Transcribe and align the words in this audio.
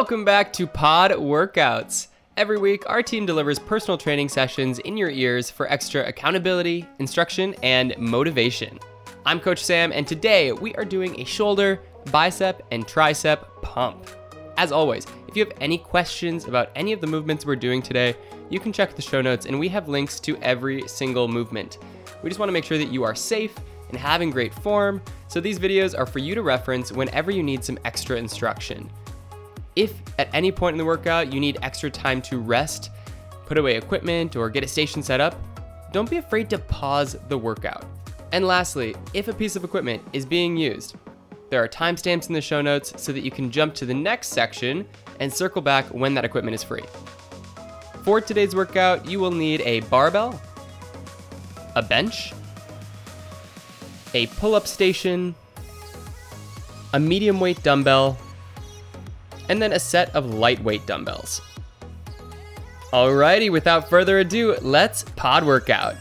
Welcome 0.00 0.24
back 0.24 0.50
to 0.54 0.66
Pod 0.66 1.10
Workouts. 1.10 2.06
Every 2.38 2.56
week, 2.56 2.88
our 2.88 3.02
team 3.02 3.26
delivers 3.26 3.58
personal 3.58 3.98
training 3.98 4.30
sessions 4.30 4.78
in 4.78 4.96
your 4.96 5.10
ears 5.10 5.50
for 5.50 5.70
extra 5.70 6.08
accountability, 6.08 6.88
instruction, 7.00 7.54
and 7.62 7.94
motivation. 7.98 8.78
I'm 9.26 9.38
Coach 9.38 9.62
Sam, 9.62 9.92
and 9.92 10.08
today 10.08 10.52
we 10.52 10.74
are 10.76 10.86
doing 10.86 11.20
a 11.20 11.24
shoulder, 11.24 11.82
bicep, 12.10 12.62
and 12.70 12.86
tricep 12.86 13.44
pump. 13.60 14.08
As 14.56 14.72
always, 14.72 15.06
if 15.28 15.36
you 15.36 15.44
have 15.44 15.52
any 15.60 15.76
questions 15.76 16.46
about 16.46 16.70
any 16.74 16.94
of 16.94 17.02
the 17.02 17.06
movements 17.06 17.44
we're 17.44 17.54
doing 17.54 17.82
today, 17.82 18.16
you 18.48 18.58
can 18.58 18.72
check 18.72 18.96
the 18.96 19.02
show 19.02 19.20
notes, 19.20 19.44
and 19.44 19.60
we 19.60 19.68
have 19.68 19.86
links 19.86 20.18
to 20.20 20.38
every 20.38 20.88
single 20.88 21.28
movement. 21.28 21.76
We 22.22 22.30
just 22.30 22.40
want 22.40 22.48
to 22.48 22.54
make 22.54 22.64
sure 22.64 22.78
that 22.78 22.90
you 22.90 23.02
are 23.02 23.14
safe 23.14 23.54
and 23.90 23.98
having 23.98 24.30
great 24.30 24.54
form, 24.54 25.02
so 25.28 25.40
these 25.40 25.58
videos 25.58 25.96
are 25.96 26.06
for 26.06 26.20
you 26.20 26.34
to 26.34 26.42
reference 26.42 26.90
whenever 26.90 27.30
you 27.30 27.42
need 27.42 27.62
some 27.62 27.78
extra 27.84 28.16
instruction. 28.16 28.88
If 29.76 29.94
at 30.18 30.28
any 30.34 30.50
point 30.52 30.74
in 30.74 30.78
the 30.78 30.84
workout 30.84 31.32
you 31.32 31.40
need 31.40 31.58
extra 31.62 31.90
time 31.90 32.20
to 32.22 32.38
rest, 32.38 32.90
put 33.46 33.58
away 33.58 33.76
equipment, 33.76 34.36
or 34.36 34.50
get 34.50 34.64
a 34.64 34.68
station 34.68 35.02
set 35.02 35.20
up, 35.20 35.34
don't 35.92 36.08
be 36.08 36.18
afraid 36.18 36.48
to 36.50 36.58
pause 36.58 37.16
the 37.28 37.38
workout. 37.38 37.84
And 38.32 38.46
lastly, 38.46 38.94
if 39.12 39.28
a 39.28 39.32
piece 39.32 39.56
of 39.56 39.64
equipment 39.64 40.02
is 40.12 40.24
being 40.24 40.56
used, 40.56 40.94
there 41.50 41.62
are 41.62 41.68
timestamps 41.68 42.28
in 42.28 42.34
the 42.34 42.40
show 42.40 42.60
notes 42.62 42.92
so 42.96 43.12
that 43.12 43.22
you 43.22 43.30
can 43.30 43.50
jump 43.50 43.74
to 43.74 43.86
the 43.86 43.94
next 43.94 44.28
section 44.28 44.86
and 45.18 45.32
circle 45.32 45.60
back 45.60 45.86
when 45.86 46.14
that 46.14 46.24
equipment 46.24 46.54
is 46.54 46.62
free. 46.62 46.84
For 48.04 48.20
today's 48.20 48.54
workout, 48.54 49.06
you 49.06 49.18
will 49.18 49.32
need 49.32 49.60
a 49.62 49.80
barbell, 49.80 50.40
a 51.74 51.82
bench, 51.82 52.32
a 54.14 54.26
pull 54.28 54.54
up 54.54 54.66
station, 54.66 55.34
a 56.92 57.00
medium 57.00 57.40
weight 57.40 57.62
dumbbell, 57.62 58.16
and 59.50 59.60
then 59.60 59.72
a 59.72 59.80
set 59.80 60.14
of 60.14 60.32
lightweight 60.32 60.86
dumbbells. 60.86 61.40
Alrighty, 62.92 63.50
without 63.50 63.90
further 63.90 64.20
ado, 64.20 64.56
let's 64.62 65.02
pod 65.16 65.44
workout. 65.44 65.96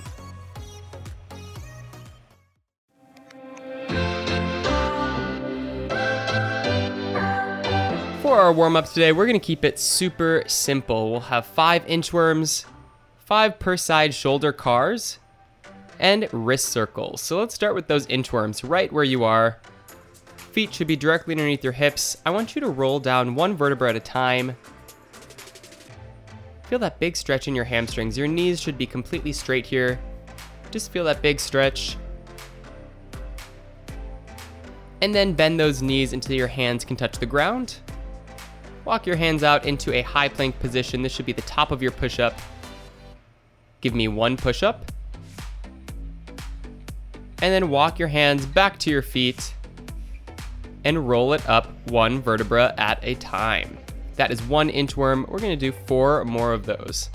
For 8.21 8.39
our 8.39 8.53
warm 8.53 8.75
up 8.75 8.87
today, 8.87 9.11
we're 9.11 9.25
gonna 9.25 9.39
keep 9.39 9.65
it 9.65 9.79
super 9.79 10.43
simple. 10.45 11.09
We'll 11.09 11.19
have 11.21 11.47
five 11.47 11.83
inchworms, 11.87 12.65
five 13.17 13.57
per 13.57 13.77
side 13.77 14.13
shoulder 14.13 14.53
CARS, 14.53 15.17
and 15.97 16.29
wrist 16.31 16.67
circles. 16.69 17.19
So 17.21 17.39
let's 17.39 17.55
start 17.55 17.73
with 17.73 17.87
those 17.87 18.05
inchworms 18.05 18.67
right 18.67 18.93
where 18.93 19.03
you 19.03 19.23
are. 19.23 19.59
Feet 20.51 20.73
should 20.73 20.87
be 20.87 20.95
directly 20.95 21.33
underneath 21.33 21.63
your 21.63 21.73
hips. 21.73 22.17
I 22.25 22.31
want 22.31 22.55
you 22.55 22.61
to 22.61 22.69
roll 22.69 22.99
down 22.99 23.35
one 23.35 23.55
vertebra 23.55 23.89
at 23.89 23.95
a 23.95 23.99
time. 23.99 24.57
Feel 26.63 26.79
that 26.79 26.99
big 26.99 27.15
stretch 27.15 27.47
in 27.47 27.55
your 27.55 27.65
hamstrings. 27.65 28.17
Your 28.17 28.27
knees 28.27 28.59
should 28.59 28.77
be 28.77 28.85
completely 28.85 29.31
straight 29.31 29.65
here. 29.65 29.99
Just 30.71 30.91
feel 30.91 31.03
that 31.05 31.21
big 31.21 31.39
stretch. 31.39 31.97
And 35.01 35.13
then 35.13 35.33
bend 35.33 35.59
those 35.59 35.81
knees 35.81 36.13
until 36.13 36.35
your 36.35 36.47
hands 36.47 36.83
can 36.83 36.95
touch 36.95 37.17
the 37.19 37.25
ground. 37.25 37.77
Walk 38.85 39.05
your 39.05 39.15
hands 39.15 39.43
out 39.43 39.65
into 39.65 39.93
a 39.93 40.01
high 40.01 40.29
plank 40.29 40.59
position. 40.59 41.03
This 41.03 41.13
should 41.13 41.25
be 41.25 41.33
the 41.33 41.41
top 41.43 41.71
of 41.71 41.81
your 41.81 41.91
push 41.91 42.19
up. 42.19 42.37
Give 43.81 43.93
me 43.93 44.07
one 44.07 44.35
push 44.35 44.63
up 44.63 44.91
and 47.41 47.53
then 47.53 47.69
walk 47.69 47.99
your 47.99 48.07
hands 48.07 48.45
back 48.45 48.77
to 48.79 48.89
your 48.89 49.01
feet 49.01 49.53
and 50.83 51.07
roll 51.07 51.33
it 51.33 51.47
up 51.49 51.67
one 51.89 52.21
vertebra 52.21 52.73
at 52.77 52.99
a 53.03 53.15
time. 53.15 53.77
That 54.15 54.31
is 54.31 54.41
one 54.43 54.69
inchworm. 54.69 55.27
We're 55.27 55.39
gonna 55.39 55.55
do 55.55 55.71
four 55.71 56.25
more 56.25 56.53
of 56.53 56.65
those. 56.65 57.09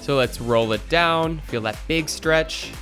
So 0.00 0.16
let's 0.16 0.40
roll 0.40 0.72
it 0.72 0.86
down, 0.88 1.40
feel 1.40 1.62
that 1.62 1.78
big 1.88 2.08
stretch. 2.08 2.72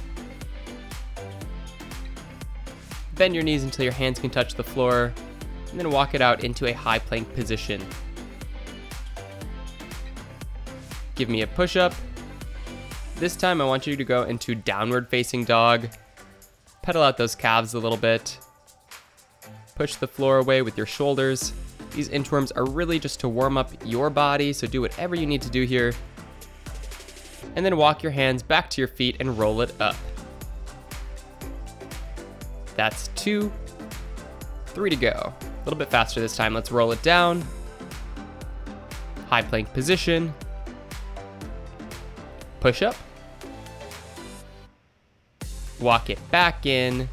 Bend 3.15 3.35
your 3.35 3.45
knees 3.45 3.63
until 3.63 3.85
your 3.85 3.93
hands 3.93 4.19
can 4.19 4.31
touch 4.31 4.55
the 4.55 4.65
floor, 4.65 5.13
and 5.71 5.79
then 5.79 5.91
walk 5.91 6.15
it 6.15 6.21
out 6.21 6.43
into 6.43 6.67
a 6.67 6.73
high 6.73 6.99
plank 6.99 7.33
position. 7.35 7.81
Give 11.15 11.29
me 11.29 11.43
a 11.43 11.47
push 11.47 11.77
up, 11.77 11.95
this 13.23 13.37
time 13.37 13.61
I 13.61 13.65
want 13.65 13.87
you 13.87 13.95
to 13.95 14.03
go 14.03 14.25
into 14.25 14.57
downward 14.57 15.09
facing 15.09 15.45
dog. 15.45 15.89
Pedal 16.83 17.03
out 17.03 17.17
those 17.17 17.37
calves 17.37 17.75
a 17.75 17.79
little 17.79 17.97
bit. 17.97 18.39
Push 19.77 19.97
the 19.97 20.09
floor 20.09 20.39
away 20.39 20.63
with 20.63 20.77
your 20.77 20.87
shoulders. 20.87 21.53
These 21.93 22.09
inchworms 22.09 22.51
are 22.57 22.65
really 22.65 22.99
just 22.99 23.21
to 23.21 23.29
warm 23.29 23.57
up 23.57 23.71
your 23.85 24.11
body, 24.11 24.53
so 24.53 24.67
do 24.67 24.81
whatever 24.81 25.15
you 25.15 25.27
need 25.27 25.43
to 25.43 25.51
do 25.51 25.63
here. 25.63 25.93
And 27.55 27.65
then 27.65 27.77
walk 27.77 28.03
your 28.03 28.13
hands 28.13 28.43
back 28.43 28.69
to 28.71 28.81
your 28.81 28.89
feet 28.89 29.17
and 29.21 29.39
roll 29.39 29.61
it 29.61 29.73
up. 29.81 29.95
That's 32.75 33.09
two, 33.15 33.53
three 34.67 34.91
to 34.91 34.97
go. 34.97 35.33
A 35.41 35.65
little 35.65 35.79
bit 35.79 35.89
faster 35.89 36.21
this 36.21 36.37
time. 36.37 36.53
Let's 36.53 36.73
roll 36.73 36.91
it 36.91 37.03
down. 37.03 37.45
High 39.29 39.43
plank 39.43 39.73
position. 39.73 40.35
Push 42.61 42.83
up 42.83 42.97
walk 45.83 46.09
it 46.09 46.19
back 46.31 46.65
in, 46.65 47.09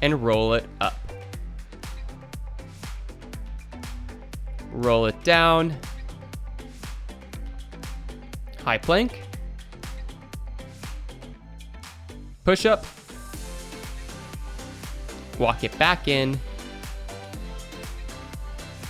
and 0.00 0.22
roll 0.24 0.54
it 0.54 0.64
up. 0.80 0.94
Roll 4.70 5.06
it 5.06 5.22
down. 5.24 5.76
High 8.64 8.78
plank. 8.78 9.22
Push 12.44 12.66
up. 12.66 12.84
Walk 15.38 15.64
it 15.64 15.76
back 15.78 16.08
in. 16.08 16.38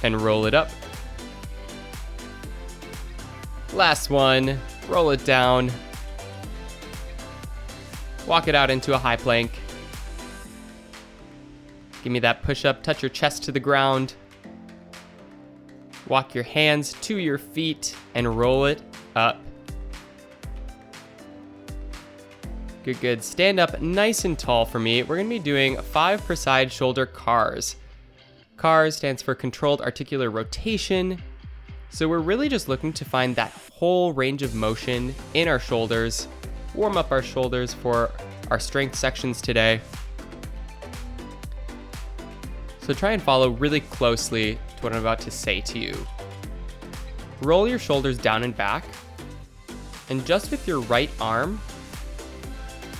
And 0.02 0.20
roll 0.20 0.46
it 0.46 0.54
up. 0.54 0.70
Last 3.72 4.10
one. 4.10 4.58
Roll 4.88 5.10
it 5.10 5.24
down 5.24 5.70
Walk 8.26 8.48
it 8.48 8.54
out 8.54 8.70
into 8.70 8.94
a 8.94 8.98
high 8.98 9.16
plank. 9.16 9.52
Give 12.02 12.12
me 12.12 12.18
that 12.20 12.42
push 12.42 12.64
up, 12.64 12.82
touch 12.82 13.02
your 13.02 13.10
chest 13.10 13.42
to 13.44 13.52
the 13.52 13.60
ground. 13.60 14.14
Walk 16.08 16.34
your 16.34 16.44
hands 16.44 16.94
to 17.02 17.18
your 17.18 17.38
feet 17.38 17.94
and 18.14 18.36
roll 18.36 18.66
it 18.66 18.82
up. 19.16 19.40
Good, 22.84 23.00
good. 23.00 23.24
Stand 23.24 23.58
up 23.58 23.80
nice 23.80 24.26
and 24.26 24.38
tall 24.38 24.66
for 24.66 24.78
me. 24.78 25.02
We're 25.02 25.16
gonna 25.16 25.28
be 25.30 25.38
doing 25.38 25.78
five 25.78 26.22
per 26.26 26.34
side 26.34 26.70
shoulder 26.70 27.06
CARS. 27.06 27.76
CARS 28.58 28.96
stands 28.96 29.22
for 29.22 29.34
controlled 29.34 29.80
articular 29.80 30.30
rotation. 30.30 31.22
So 31.88 32.08
we're 32.08 32.18
really 32.18 32.50
just 32.50 32.68
looking 32.68 32.92
to 32.94 33.04
find 33.06 33.34
that 33.36 33.52
whole 33.72 34.12
range 34.12 34.42
of 34.42 34.54
motion 34.54 35.14
in 35.32 35.48
our 35.48 35.58
shoulders 35.58 36.28
warm 36.74 36.96
up 36.96 37.12
our 37.12 37.22
shoulders 37.22 37.72
for 37.72 38.10
our 38.50 38.58
strength 38.58 38.96
sections 38.96 39.40
today. 39.40 39.80
So 42.80 42.92
try 42.92 43.12
and 43.12 43.22
follow 43.22 43.50
really 43.50 43.80
closely 43.80 44.58
to 44.76 44.82
what 44.82 44.92
I'm 44.92 45.00
about 45.00 45.20
to 45.20 45.30
say 45.30 45.60
to 45.62 45.78
you. 45.78 45.94
Roll 47.40 47.66
your 47.66 47.78
shoulders 47.78 48.18
down 48.18 48.42
and 48.42 48.56
back, 48.56 48.84
and 50.10 50.24
just 50.26 50.50
with 50.50 50.68
your 50.68 50.80
right 50.80 51.10
arm, 51.20 51.60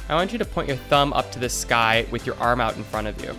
I 0.08 0.14
want 0.14 0.32
you 0.32 0.38
to 0.38 0.44
point 0.44 0.69
your 0.69 0.76
thumb 0.76 1.12
up 1.12 1.31
to 1.32 1.38
the 1.38 1.48
sky 1.48 2.06
with 2.10 2.26
your 2.26 2.37
arm 2.37 2.60
out 2.60 2.76
in 2.76 2.84
front 2.84 3.06
of 3.06 3.22
you. 3.22 3.34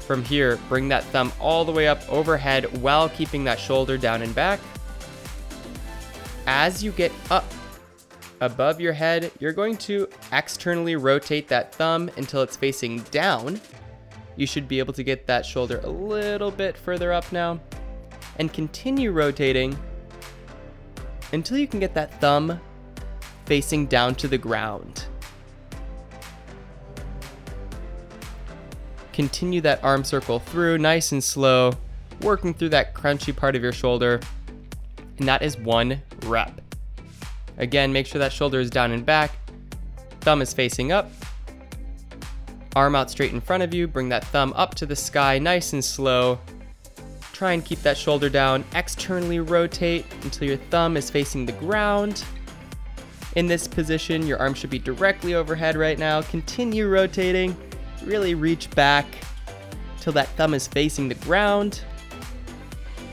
From 0.00 0.22
here, 0.22 0.58
bring 0.68 0.88
that 0.88 1.04
thumb 1.04 1.32
all 1.40 1.64
the 1.64 1.72
way 1.72 1.88
up 1.88 2.00
overhead 2.08 2.80
while 2.80 3.08
keeping 3.08 3.44
that 3.44 3.58
shoulder 3.58 3.98
down 3.98 4.22
and 4.22 4.34
back. 4.34 4.60
As 6.46 6.82
you 6.82 6.92
get 6.92 7.12
up 7.30 7.44
above 8.40 8.80
your 8.80 8.92
head, 8.92 9.30
you're 9.38 9.52
going 9.52 9.76
to 9.78 10.08
externally 10.32 10.96
rotate 10.96 11.48
that 11.48 11.74
thumb 11.74 12.10
until 12.16 12.42
it's 12.42 12.56
facing 12.56 13.00
down. 13.04 13.60
You 14.36 14.46
should 14.46 14.68
be 14.68 14.78
able 14.78 14.92
to 14.94 15.02
get 15.02 15.26
that 15.26 15.46
shoulder 15.46 15.80
a 15.82 15.88
little 15.88 16.50
bit 16.50 16.76
further 16.76 17.12
up 17.12 17.30
now. 17.32 17.60
And 18.38 18.52
continue 18.52 19.12
rotating 19.12 19.76
until 21.32 21.56
you 21.56 21.66
can 21.66 21.80
get 21.80 21.94
that 21.94 22.20
thumb 22.20 22.60
facing 23.46 23.86
down 23.86 24.14
to 24.16 24.28
the 24.28 24.38
ground. 24.38 25.06
Continue 29.12 29.62
that 29.62 29.82
arm 29.82 30.04
circle 30.04 30.40
through 30.40 30.76
nice 30.76 31.12
and 31.12 31.24
slow, 31.24 31.72
working 32.20 32.52
through 32.52 32.68
that 32.68 32.94
crunchy 32.94 33.34
part 33.34 33.56
of 33.56 33.62
your 33.62 33.72
shoulder. 33.72 34.20
And 35.18 35.26
that 35.26 35.40
is 35.40 35.56
one 35.56 36.02
rep. 36.26 36.60
Again, 37.58 37.92
make 37.92 38.06
sure 38.06 38.18
that 38.18 38.32
shoulder 38.32 38.60
is 38.60 38.70
down 38.70 38.92
and 38.92 39.04
back, 39.04 39.32
thumb 40.20 40.42
is 40.42 40.52
facing 40.52 40.92
up. 40.92 41.10
Arm 42.74 42.94
out 42.94 43.10
straight 43.10 43.32
in 43.32 43.40
front 43.40 43.62
of 43.62 43.72
you, 43.72 43.86
bring 43.88 44.08
that 44.10 44.24
thumb 44.24 44.52
up 44.54 44.74
to 44.74 44.86
the 44.86 44.96
sky 44.96 45.38
nice 45.38 45.72
and 45.72 45.84
slow. 45.84 46.38
Try 47.32 47.52
and 47.52 47.64
keep 47.64 47.80
that 47.82 47.96
shoulder 47.96 48.28
down. 48.28 48.64
Externally 48.74 49.40
rotate 49.40 50.06
until 50.22 50.48
your 50.48 50.56
thumb 50.56 50.96
is 50.96 51.10
facing 51.10 51.46
the 51.46 51.52
ground. 51.52 52.24
In 53.36 53.46
this 53.46 53.68
position, 53.68 54.26
your 54.26 54.38
arm 54.38 54.54
should 54.54 54.70
be 54.70 54.78
directly 54.78 55.34
overhead 55.34 55.76
right 55.76 55.98
now. 55.98 56.22
Continue 56.22 56.88
rotating. 56.88 57.54
Really 58.04 58.34
reach 58.34 58.70
back 58.70 59.06
till 60.00 60.14
that 60.14 60.28
thumb 60.28 60.54
is 60.54 60.66
facing 60.66 61.08
the 61.08 61.14
ground 61.16 61.82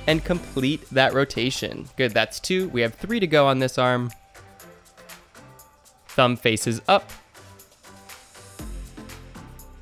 and 0.07 0.23
complete 0.23 0.89
that 0.91 1.13
rotation. 1.13 1.87
Good, 1.97 2.13
that's 2.13 2.39
two. 2.39 2.69
We 2.69 2.81
have 2.81 2.93
three 2.93 3.19
to 3.19 3.27
go 3.27 3.47
on 3.47 3.59
this 3.59 3.77
arm. 3.77 4.09
Thumb 6.15 6.35
faces 6.35 6.79
up. 6.87 7.09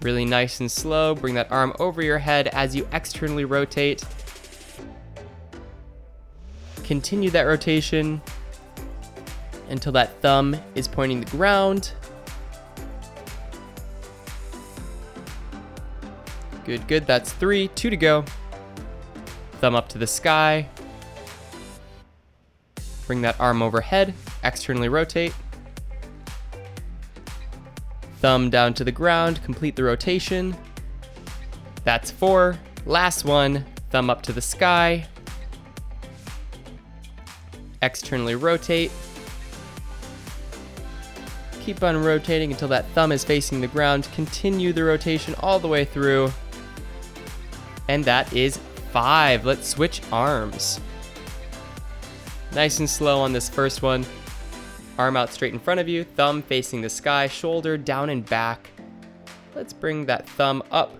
Really 0.01 0.25
nice 0.25 0.61
and 0.61 0.71
slow. 0.71 1.13
Bring 1.13 1.35
that 1.35 1.51
arm 1.51 1.73
over 1.77 2.01
your 2.01 2.17
head 2.17 2.47
as 2.47 2.75
you 2.75 2.87
externally 2.93 3.45
rotate. 3.45 4.03
Continue 6.83 7.29
that 7.31 7.43
rotation 7.43 8.21
until 9.69 9.91
that 9.91 10.21
thumb 10.21 10.55
is 10.73 10.87
pointing 10.87 11.19
the 11.19 11.29
ground. 11.31 11.91
Good, 16.65 16.87
good. 16.87 17.05
That's 17.05 17.33
three. 17.33 17.67
Two 17.69 17.89
to 17.89 17.97
go. 17.97 18.23
Thumb 19.59 19.75
up 19.75 19.89
to 19.89 19.97
the 19.97 20.07
sky. 20.07 20.69
Bring 23.05 23.21
that 23.21 23.39
arm 23.39 23.61
overhead. 23.61 24.13
Externally 24.43 24.87
rotate. 24.87 25.33
Thumb 28.21 28.51
down 28.51 28.75
to 28.75 28.83
the 28.83 28.91
ground. 28.91 29.43
Complete 29.43 29.75
the 29.75 29.83
rotation. 29.83 30.55
That's 31.83 32.11
four. 32.11 32.59
Last 32.85 33.25
one. 33.25 33.65
Thumb 33.89 34.11
up 34.11 34.21
to 34.21 34.31
the 34.31 34.41
sky. 34.41 35.07
Externally 37.81 38.35
rotate. 38.35 38.91
Keep 41.61 41.81
on 41.81 41.97
rotating 41.97 42.51
until 42.51 42.67
that 42.67 42.85
thumb 42.89 43.11
is 43.11 43.23
facing 43.23 43.59
the 43.59 43.67
ground. 43.67 44.07
Continue 44.13 44.71
the 44.71 44.83
rotation 44.83 45.33
all 45.39 45.57
the 45.57 45.67
way 45.67 45.83
through. 45.83 46.31
And 47.87 48.05
that 48.05 48.31
is 48.33 48.57
five. 48.91 49.45
Let's 49.45 49.67
switch 49.67 49.99
arms. 50.11 50.79
Nice 52.53 52.77
and 52.77 52.89
slow 52.89 53.19
on 53.19 53.33
this 53.33 53.49
first 53.49 53.81
one. 53.81 54.05
Arm 55.01 55.17
out 55.17 55.33
straight 55.33 55.51
in 55.51 55.57
front 55.57 55.79
of 55.79 55.89
you, 55.89 56.03
thumb 56.03 56.43
facing 56.43 56.81
the 56.81 56.89
sky, 56.89 57.25
shoulder 57.25 57.75
down 57.75 58.11
and 58.11 58.23
back. 58.23 58.69
Let's 59.55 59.73
bring 59.73 60.05
that 60.05 60.29
thumb 60.29 60.61
up. 60.69 60.93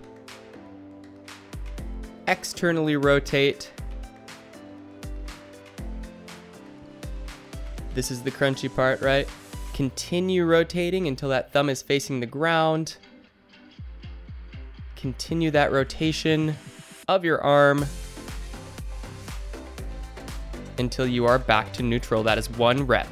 Externally 2.26 2.96
rotate. 2.96 3.70
This 7.94 8.10
is 8.10 8.22
the 8.22 8.32
crunchy 8.32 8.74
part, 8.74 9.00
right? 9.02 9.28
Continue 9.72 10.46
rotating 10.46 11.06
until 11.06 11.28
that 11.28 11.52
thumb 11.52 11.70
is 11.70 11.80
facing 11.80 12.18
the 12.18 12.26
ground. 12.26 12.96
Continue 14.96 15.52
that 15.52 15.70
rotation 15.70 16.56
of 17.06 17.24
your 17.24 17.40
arm 17.40 17.86
until 20.78 21.06
you 21.06 21.24
are 21.24 21.38
back 21.38 21.72
to 21.74 21.84
neutral. 21.84 22.24
That 22.24 22.36
is 22.36 22.50
one 22.50 22.84
rep. 22.84 23.06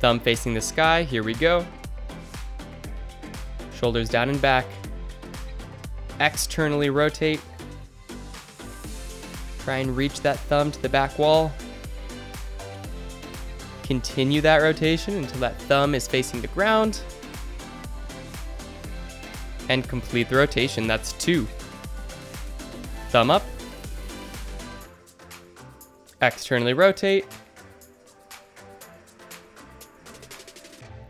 Thumb 0.00 0.20
facing 0.20 0.54
the 0.54 0.60
sky. 0.60 1.02
Here 1.02 1.22
we 1.22 1.34
go. 1.34 1.66
Shoulders 3.74 4.08
down 4.08 4.28
and 4.28 4.40
back. 4.40 4.66
Externally 6.20 6.90
rotate. 6.90 7.40
Try 9.60 9.78
and 9.78 9.96
reach 9.96 10.20
that 10.22 10.38
thumb 10.40 10.70
to 10.72 10.82
the 10.82 10.88
back 10.88 11.18
wall. 11.18 11.52
Continue 13.82 14.40
that 14.40 14.58
rotation 14.58 15.16
until 15.16 15.40
that 15.40 15.60
thumb 15.62 15.94
is 15.94 16.06
facing 16.06 16.40
the 16.40 16.48
ground. 16.48 17.00
And 19.68 19.86
complete 19.86 20.28
the 20.28 20.36
rotation. 20.36 20.86
That's 20.86 21.12
two. 21.14 21.46
Thumb 23.10 23.30
up. 23.30 23.42
Externally 26.20 26.74
rotate. 26.74 27.26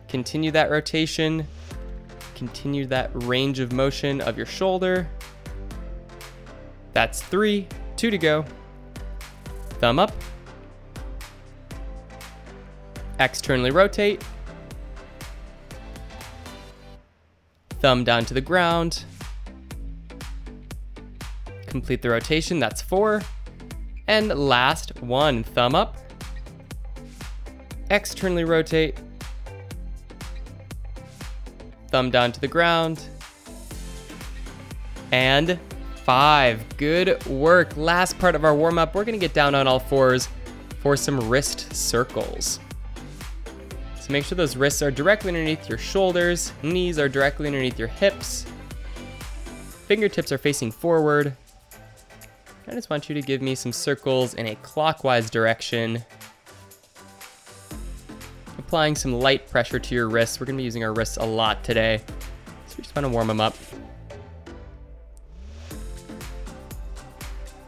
Continue 0.08 0.50
that 0.52 0.70
rotation. 0.70 1.46
Continue 2.34 2.86
that 2.86 3.10
range 3.14 3.60
of 3.60 3.72
motion 3.72 4.20
of 4.20 4.36
your 4.36 4.46
shoulder. 4.46 5.08
That's 6.92 7.22
three, 7.22 7.68
two 7.96 8.10
to 8.10 8.18
go. 8.18 8.44
Thumb 9.80 9.98
up. 9.98 10.12
Externally 13.20 13.70
rotate. 13.70 14.24
Thumb 17.80 18.02
down 18.02 18.24
to 18.24 18.34
the 18.34 18.40
ground. 18.40 19.04
Complete 21.66 22.02
the 22.02 22.10
rotation, 22.10 22.58
that's 22.58 22.80
four. 22.80 23.22
And 24.06 24.28
last 24.28 25.00
one, 25.02 25.44
thumb 25.44 25.74
up. 25.74 25.96
Externally 27.90 28.44
rotate. 28.44 28.98
Thumb 31.88 32.10
down 32.10 32.32
to 32.32 32.40
the 32.40 32.48
ground. 32.48 33.04
And 35.12 35.58
five. 36.04 36.64
Good 36.76 37.24
work. 37.26 37.76
Last 37.76 38.18
part 38.18 38.34
of 38.34 38.44
our 38.44 38.54
warm 38.54 38.78
up, 38.78 38.94
we're 38.94 39.04
gonna 39.04 39.18
get 39.18 39.34
down 39.34 39.54
on 39.54 39.66
all 39.66 39.78
fours 39.78 40.28
for 40.80 40.96
some 40.96 41.18
wrist 41.28 41.74
circles. 41.74 42.60
So 44.00 44.12
make 44.12 44.24
sure 44.24 44.36
those 44.36 44.56
wrists 44.56 44.80
are 44.82 44.90
directly 44.90 45.28
underneath 45.28 45.68
your 45.68 45.78
shoulders, 45.78 46.52
knees 46.62 46.98
are 46.98 47.08
directly 47.08 47.46
underneath 47.46 47.78
your 47.78 47.88
hips, 47.88 48.46
fingertips 49.86 50.32
are 50.32 50.38
facing 50.38 50.70
forward, 50.70 51.36
I 52.70 52.74
just 52.74 52.90
want 52.90 53.08
you 53.08 53.14
to 53.14 53.22
give 53.22 53.40
me 53.40 53.54
some 53.54 53.72
circles 53.72 54.34
in 54.34 54.46
a 54.46 54.54
clockwise 54.56 55.30
direction. 55.30 56.04
Applying 58.58 58.96
some 58.96 59.14
light 59.14 59.48
pressure 59.48 59.78
to 59.78 59.94
your 59.94 60.08
wrists. 60.08 60.38
We're 60.38 60.46
gonna 60.46 60.58
be 60.58 60.64
using 60.64 60.84
our 60.84 60.92
wrists 60.92 61.16
a 61.16 61.24
lot 61.24 61.64
today. 61.64 62.02
So 62.66 62.74
we 62.76 62.82
just 62.82 62.94
wanna 62.94 63.08
warm 63.08 63.28
them 63.28 63.40
up. 63.40 63.56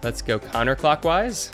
Let's 0.03 0.21
go 0.21 0.39
counterclockwise. 0.39 1.51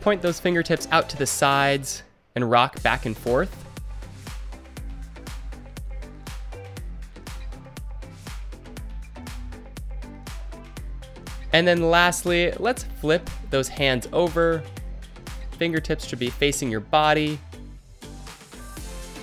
Point 0.00 0.20
those 0.20 0.38
fingertips 0.38 0.86
out 0.92 1.08
to 1.08 1.16
the 1.16 1.26
sides 1.26 2.02
and 2.34 2.50
rock 2.50 2.82
back 2.82 3.06
and 3.06 3.16
forth. 3.16 3.63
And 11.54 11.68
then 11.68 11.88
lastly, 11.88 12.52
let's 12.58 12.82
flip 13.00 13.30
those 13.50 13.68
hands 13.68 14.08
over. 14.12 14.60
Fingertips 15.52 16.04
should 16.04 16.18
be 16.18 16.28
facing 16.28 16.68
your 16.68 16.80
body. 16.80 17.38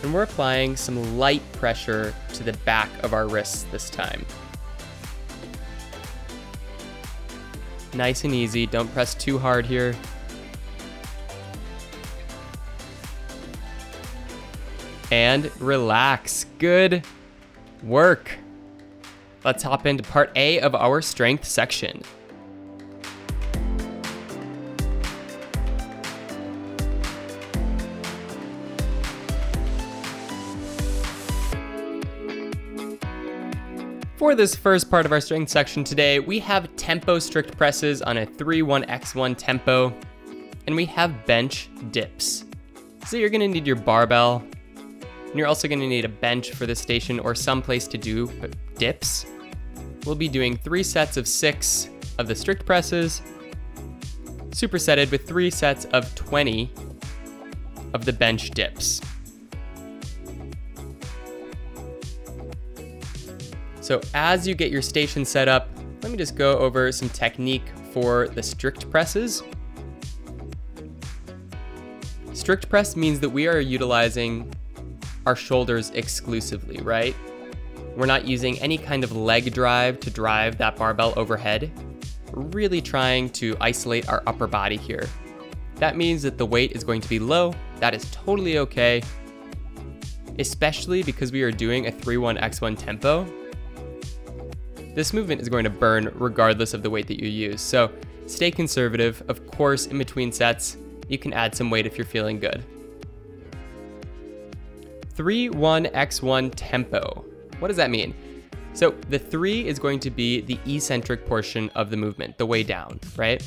And 0.01 0.13
we're 0.13 0.23
applying 0.23 0.77
some 0.77 1.17
light 1.17 1.41
pressure 1.51 2.13
to 2.35 2.43
the 2.43 2.53
back 2.53 2.89
of 3.03 3.13
our 3.13 3.27
wrists 3.27 3.63
this 3.63 3.89
time. 3.89 4.25
Nice 7.93 8.23
and 8.23 8.33
easy, 8.33 8.65
don't 8.65 8.87
press 8.93 9.13
too 9.13 9.37
hard 9.37 9.65
here. 9.65 9.93
And 15.11 15.51
relax. 15.59 16.45
Good 16.59 17.05
work. 17.83 18.31
Let's 19.43 19.63
hop 19.63 19.85
into 19.85 20.03
part 20.03 20.31
A 20.37 20.61
of 20.61 20.73
our 20.75 21.01
strength 21.01 21.43
section. 21.43 22.03
For 34.31 34.35
this 34.35 34.55
first 34.55 34.89
part 34.89 35.05
of 35.05 35.11
our 35.11 35.19
strength 35.19 35.49
section 35.49 35.83
today, 35.83 36.21
we 36.21 36.39
have 36.39 36.73
tempo 36.77 37.19
strict 37.19 37.57
presses 37.57 38.01
on 38.01 38.15
a 38.15 38.25
3-1-x1 38.25 39.35
tempo, 39.37 39.93
and 40.65 40.73
we 40.73 40.85
have 40.85 41.25
bench 41.25 41.69
dips. 41.91 42.45
So 43.07 43.17
you're 43.17 43.27
gonna 43.27 43.49
need 43.49 43.67
your 43.67 43.75
barbell, 43.75 44.41
and 44.73 45.35
you're 45.35 45.47
also 45.47 45.67
gonna 45.67 45.85
need 45.85 46.05
a 46.05 46.07
bench 46.07 46.51
for 46.51 46.65
the 46.65 46.73
station 46.73 47.19
or 47.19 47.35
some 47.35 47.61
place 47.61 47.89
to 47.89 47.97
do 47.97 48.31
dips. 48.77 49.25
We'll 50.05 50.15
be 50.15 50.29
doing 50.29 50.55
three 50.55 50.83
sets 50.83 51.17
of 51.17 51.27
six 51.27 51.89
of 52.17 52.29
the 52.29 52.35
strict 52.35 52.65
presses, 52.65 53.21
supersetted 54.51 55.11
with 55.11 55.27
three 55.27 55.49
sets 55.49 55.83
of 55.91 56.15
20 56.15 56.71
of 57.93 58.05
the 58.05 58.13
bench 58.13 58.51
dips. 58.51 59.01
So 63.91 63.99
as 64.13 64.47
you 64.47 64.55
get 64.55 64.71
your 64.71 64.81
station 64.81 65.25
set 65.25 65.49
up, 65.49 65.67
let 66.01 66.13
me 66.13 66.17
just 66.17 66.37
go 66.37 66.57
over 66.59 66.93
some 66.93 67.09
technique 67.09 67.67
for 67.91 68.29
the 68.29 68.41
strict 68.41 68.89
presses. 68.89 69.43
Strict 72.31 72.69
press 72.69 72.95
means 72.95 73.19
that 73.19 73.29
we 73.29 73.49
are 73.49 73.59
utilizing 73.59 74.49
our 75.25 75.35
shoulders 75.35 75.89
exclusively, 75.89 76.81
right? 76.81 77.13
We're 77.97 78.05
not 78.05 78.25
using 78.25 78.57
any 78.59 78.77
kind 78.77 79.03
of 79.03 79.11
leg 79.11 79.53
drive 79.53 79.99
to 79.99 80.09
drive 80.09 80.57
that 80.59 80.77
barbell 80.77 81.13
overhead. 81.17 81.69
We're 82.31 82.43
really 82.43 82.81
trying 82.81 83.29
to 83.31 83.57
isolate 83.59 84.07
our 84.07 84.23
upper 84.25 84.47
body 84.47 84.77
here. 84.77 85.09
That 85.75 85.97
means 85.97 86.21
that 86.21 86.37
the 86.37 86.45
weight 86.45 86.71
is 86.71 86.85
going 86.85 87.01
to 87.01 87.09
be 87.09 87.19
low. 87.19 87.53
That 87.81 87.93
is 87.93 88.09
totally 88.11 88.57
okay, 88.59 89.03
especially 90.39 91.03
because 91.03 91.33
we 91.33 91.41
are 91.41 91.51
doing 91.51 91.87
a 91.87 91.91
3-1-x1 91.91 92.77
tempo. 92.77 93.27
This 94.93 95.13
movement 95.13 95.41
is 95.41 95.47
going 95.47 95.63
to 95.63 95.69
burn 95.69 96.11
regardless 96.15 96.73
of 96.73 96.83
the 96.83 96.89
weight 96.89 97.07
that 97.07 97.21
you 97.21 97.29
use. 97.29 97.61
So 97.61 97.91
stay 98.25 98.51
conservative. 98.51 99.23
Of 99.29 99.47
course, 99.47 99.87
in 99.87 99.97
between 99.97 100.31
sets, 100.31 100.77
you 101.07 101.17
can 101.17 101.31
add 101.33 101.55
some 101.55 101.69
weight 101.69 101.85
if 101.85 101.97
you're 101.97 102.05
feeling 102.05 102.39
good. 102.39 102.63
3-1-x1 105.15 106.51
tempo. 106.55 107.25
What 107.59 107.67
does 107.69 107.77
that 107.77 107.89
mean? 107.89 108.13
So 108.73 108.91
the 109.09 109.19
3 109.19 109.67
is 109.67 109.79
going 109.79 109.99
to 109.99 110.09
be 110.09 110.41
the 110.41 110.59
eccentric 110.65 111.25
portion 111.25 111.69
of 111.75 111.89
the 111.89 111.97
movement, 111.97 112.37
the 112.37 112.45
way 112.45 112.63
down, 112.63 112.99
right? 113.15 113.41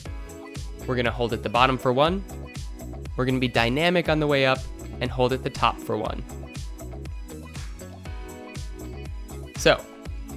We're 0.87 0.95
going 0.95 1.07
to 1.07 1.11
hold 1.11 1.33
at 1.33 1.43
the 1.43 1.49
bottom 1.49 1.77
for 1.79 1.93
1. 1.93 2.25
We're 3.17 3.25
going 3.25 3.35
to 3.35 3.41
be 3.41 3.49
dynamic 3.49 4.09
on 4.09 4.21
the 4.21 4.27
way 4.27 4.47
up 4.47 4.59
and 5.01 5.11
hold 5.11 5.33
at 5.33 5.43
the 5.43 5.51
top 5.51 5.79
for 5.79 5.97
1. 5.97 6.23
So 9.57 9.83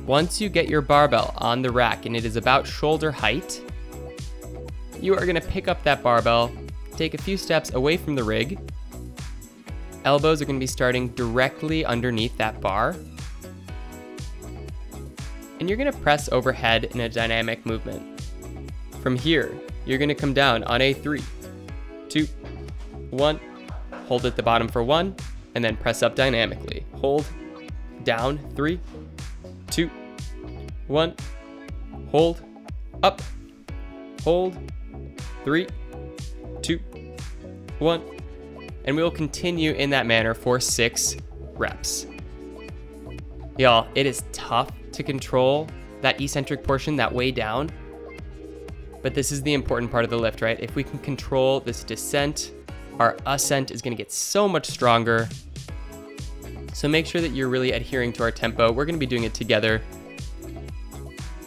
once 0.07 0.39
you 0.39 0.47
get 0.47 0.69
your 0.69 0.81
barbell 0.81 1.33
on 1.37 1.61
the 1.61 1.69
rack 1.69 2.05
and 2.05 2.15
it 2.15 2.23
is 2.23 2.37
about 2.37 2.65
shoulder 2.65 3.11
height, 3.11 3.61
you 5.01 5.13
are 5.13 5.25
gonna 5.25 5.41
pick 5.41 5.67
up 5.67 5.83
that 5.83 6.01
barbell, 6.01 6.49
take 6.95 7.13
a 7.13 7.17
few 7.17 7.35
steps 7.35 7.73
away 7.73 7.97
from 7.97 8.15
the 8.15 8.23
rig. 8.23 8.57
Elbows 10.05 10.41
are 10.41 10.45
gonna 10.45 10.59
be 10.59 10.65
starting 10.65 11.09
directly 11.09 11.83
underneath 11.83 12.35
that 12.37 12.61
bar. 12.61 12.95
And 15.59 15.67
you're 15.67 15.77
gonna 15.77 15.91
press 15.91 16.29
overhead 16.31 16.85
in 16.85 17.01
a 17.01 17.09
dynamic 17.09 17.65
movement. 17.65 18.21
From 19.01 19.17
here, 19.17 19.53
you're 19.85 19.99
gonna 19.99 20.15
come 20.15 20.33
down 20.33 20.63
on 20.63 20.81
a 20.81 20.93
three, 20.93 21.23
two, 22.07 22.27
one, 23.09 23.41
hold 24.07 24.25
at 24.25 24.37
the 24.37 24.43
bottom 24.43 24.69
for 24.69 24.83
one, 24.83 25.15
and 25.53 25.63
then 25.63 25.75
press 25.75 26.01
up 26.01 26.15
dynamically. 26.15 26.85
Hold, 26.95 27.25
down, 28.05 28.37
three, 28.55 28.79
two, 29.69 29.89
one, 30.87 31.15
hold, 32.09 32.41
up, 33.03 33.21
hold, 34.23 34.57
three, 35.43 35.67
two, 36.61 36.79
one, 37.79 38.01
and 38.85 38.95
we 38.95 39.03
will 39.03 39.11
continue 39.11 39.73
in 39.73 39.89
that 39.89 40.05
manner 40.05 40.33
for 40.33 40.59
six 40.59 41.15
reps. 41.55 42.07
Y'all, 43.57 43.87
it 43.95 44.05
is 44.05 44.23
tough 44.31 44.71
to 44.91 45.03
control 45.03 45.67
that 46.01 46.21
eccentric 46.21 46.63
portion, 46.63 46.95
that 46.95 47.11
way 47.11 47.31
down, 47.31 47.69
but 49.01 49.13
this 49.13 49.31
is 49.31 49.41
the 49.41 49.53
important 49.53 49.91
part 49.91 50.03
of 50.03 50.09
the 50.09 50.17
lift, 50.17 50.41
right? 50.41 50.59
If 50.59 50.75
we 50.75 50.83
can 50.83 50.99
control 50.99 51.59
this 51.59 51.83
descent, 51.83 52.53
our 52.99 53.17
ascent 53.25 53.71
is 53.71 53.81
gonna 53.81 53.95
get 53.95 54.11
so 54.11 54.47
much 54.47 54.67
stronger 54.67 55.29
so 56.77 56.87
make 56.87 57.07
sure 57.07 57.21
that 57.21 57.29
you're 57.29 57.49
really 57.49 57.71
adhering 57.71 58.13
to 58.13 58.21
our 58.21 58.29
tempo. 58.29 58.71
We're 58.71 58.85
gonna 58.85 58.99
be 58.99 59.07
doing 59.07 59.23
it 59.23 59.33
together. 59.33 59.81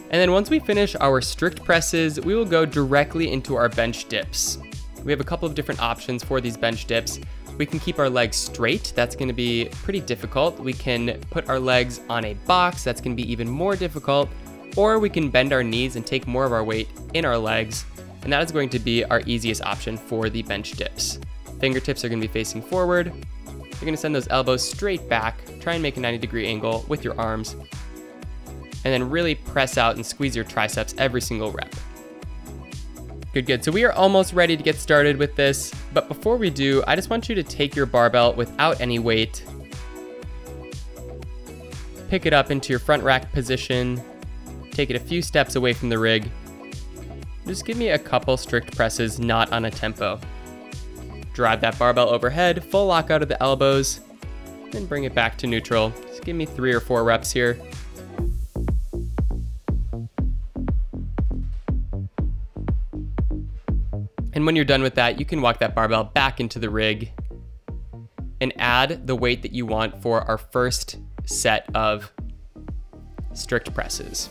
And 0.09 0.19
then 0.19 0.33
once 0.33 0.49
we 0.49 0.59
finish 0.59 0.93
our 0.99 1.21
strict 1.21 1.63
presses, 1.63 2.19
we 2.19 2.35
will 2.35 2.43
go 2.43 2.65
directly 2.65 3.31
into 3.31 3.55
our 3.55 3.69
bench 3.69 4.09
dips. 4.09 4.57
We 5.05 5.11
have 5.13 5.21
a 5.21 5.23
couple 5.23 5.47
of 5.47 5.55
different 5.55 5.81
options 5.81 6.21
for 6.21 6.41
these 6.41 6.57
bench 6.57 6.85
dips. 6.85 7.17
We 7.57 7.65
can 7.65 7.79
keep 7.79 7.97
our 7.97 8.09
legs 8.09 8.35
straight, 8.35 8.91
that's 8.93 9.15
gonna 9.15 9.31
be 9.31 9.69
pretty 9.83 10.01
difficult. 10.01 10.59
We 10.59 10.73
can 10.73 11.17
put 11.29 11.47
our 11.47 11.61
legs 11.61 12.01
on 12.09 12.25
a 12.25 12.33
box, 12.33 12.83
that's 12.83 12.99
gonna 12.99 13.15
be 13.15 13.31
even 13.31 13.47
more 13.47 13.77
difficult. 13.77 14.29
Or 14.75 14.99
we 14.99 15.09
can 15.09 15.29
bend 15.29 15.53
our 15.53 15.63
knees 15.63 15.95
and 15.95 16.05
take 16.05 16.27
more 16.27 16.43
of 16.43 16.51
our 16.51 16.65
weight 16.65 16.89
in 17.13 17.23
our 17.23 17.37
legs, 17.37 17.85
and 18.23 18.33
that 18.33 18.43
is 18.43 18.51
going 18.51 18.67
to 18.67 18.79
be 18.79 19.05
our 19.05 19.21
easiest 19.25 19.61
option 19.61 19.95
for 19.95 20.29
the 20.29 20.43
bench 20.43 20.71
dips. 20.73 21.19
Fingertips 21.61 22.03
are 22.03 22.09
gonna 22.09 22.19
be 22.19 22.27
facing 22.27 22.61
forward, 22.61 23.13
you're 23.81 23.87
gonna 23.87 23.97
send 23.97 24.13
those 24.13 24.27
elbows 24.29 24.67
straight 24.67 25.09
back, 25.09 25.41
try 25.59 25.73
and 25.73 25.81
make 25.81 25.97
a 25.97 25.99
90 25.99 26.19
degree 26.19 26.47
angle 26.47 26.85
with 26.87 27.03
your 27.03 27.19
arms, 27.19 27.55
and 28.83 28.93
then 28.93 29.09
really 29.09 29.35
press 29.35 29.77
out 29.77 29.95
and 29.95 30.05
squeeze 30.05 30.35
your 30.35 30.45
triceps 30.45 30.93
every 30.97 31.21
single 31.21 31.51
rep. 31.51 31.73
Good, 33.33 33.45
good. 33.45 33.63
So 33.63 33.71
we 33.71 33.85
are 33.85 33.93
almost 33.93 34.33
ready 34.33 34.57
to 34.57 34.63
get 34.63 34.75
started 34.75 35.17
with 35.17 35.35
this, 35.35 35.73
but 35.93 36.07
before 36.07 36.35
we 36.35 36.49
do, 36.49 36.83
I 36.85 36.95
just 36.95 37.09
want 37.09 37.29
you 37.29 37.35
to 37.35 37.43
take 37.43 37.75
your 37.75 37.85
barbell 37.85 38.33
without 38.33 38.81
any 38.81 38.99
weight, 38.99 39.45
pick 42.09 42.25
it 42.25 42.33
up 42.33 42.51
into 42.51 42.71
your 42.71 42.79
front 42.79 43.03
rack 43.03 43.31
position, 43.31 44.01
take 44.71 44.89
it 44.89 44.97
a 44.97 44.99
few 44.99 45.21
steps 45.21 45.55
away 45.55 45.71
from 45.71 45.89
the 45.89 45.97
rig. 45.97 46.29
Just 47.47 47.65
give 47.65 47.77
me 47.77 47.89
a 47.89 47.99
couple 47.99 48.35
strict 48.37 48.75
presses, 48.75 49.17
not 49.17 49.51
on 49.53 49.65
a 49.65 49.71
tempo. 49.71 50.19
Drive 51.33 51.61
that 51.61 51.79
barbell 51.79 52.09
overhead, 52.09 52.63
full 52.63 52.87
lock 52.87 53.09
out 53.09 53.21
of 53.21 53.27
the 53.27 53.41
elbows, 53.41 54.01
then 54.71 54.85
bring 54.85 55.05
it 55.05 55.15
back 55.15 55.37
to 55.37 55.47
neutral. 55.47 55.93
Just 56.07 56.23
give 56.23 56.35
me 56.35 56.45
three 56.45 56.73
or 56.73 56.79
four 56.79 57.03
reps 57.03 57.31
here. 57.31 57.57
And 64.33 64.45
when 64.45 64.55
you're 64.55 64.65
done 64.65 64.81
with 64.81 64.95
that, 64.95 65.19
you 65.19 65.25
can 65.25 65.41
walk 65.41 65.59
that 65.59 65.75
barbell 65.75 66.03
back 66.05 66.39
into 66.39 66.57
the 66.59 66.69
rig 66.69 67.11
and 68.39 68.53
add 68.57 69.05
the 69.05 69.15
weight 69.15 69.41
that 69.43 69.51
you 69.51 69.65
want 69.65 70.01
for 70.01 70.21
our 70.21 70.37
first 70.37 70.97
set 71.25 71.69
of 71.75 72.11
strict 73.33 73.73
presses. 73.73 74.29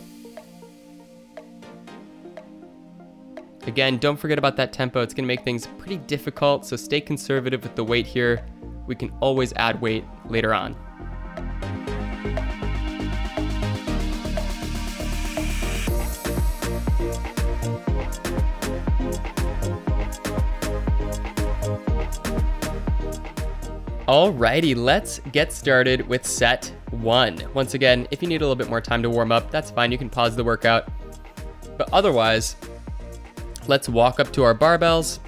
Again, 3.71 3.99
don't 3.99 4.17
forget 4.17 4.37
about 4.37 4.57
that 4.57 4.73
tempo. 4.73 5.01
It's 5.01 5.15
going 5.15 5.23
to 5.23 5.29
make 5.29 5.45
things 5.45 5.69
pretty 5.79 5.99
difficult, 5.99 6.67
so 6.67 6.75
stay 6.75 7.01
conservative 7.01 7.63
with 7.63 7.77
the 7.77 7.85
weight 7.85 8.05
here. 8.05 8.45
We 8.89 8.97
can 8.97 9.13
always 9.21 9.53
add 9.53 9.81
weight 9.81 10.05
later 10.29 10.53
on. 10.53 10.75
Alrighty, 24.09 24.75
let's 24.75 25.21
get 25.31 25.53
started 25.53 26.09
with 26.09 26.27
set 26.27 26.75
one. 26.91 27.39
Once 27.55 27.75
again, 27.75 28.09
if 28.11 28.21
you 28.21 28.27
need 28.27 28.43
a 28.43 28.45
little 28.45 28.57
bit 28.57 28.69
more 28.69 28.81
time 28.81 29.01
to 29.05 29.09
warm 29.09 29.31
up, 29.31 29.53
that's 29.53 29.71
fine. 29.71 29.93
You 29.93 29.99
can 29.99 30.11
pause 30.11 30.35
the 30.35 30.43
workout. 30.43 30.89
But 31.79 31.89
otherwise, 31.93 32.57
Let's 33.67 33.89
walk 33.89 34.21
up 34.21 34.33
to 34.33 34.43
our 34.43 34.55
barbells. 34.55 35.19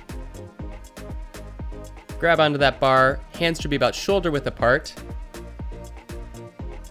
Grab 2.18 2.40
onto 2.40 2.58
that 2.58 2.78
bar. 2.80 3.20
Hands 3.34 3.60
should 3.60 3.70
be 3.70 3.76
about 3.76 3.94
shoulder 3.94 4.30
width 4.30 4.46
apart. 4.46 4.94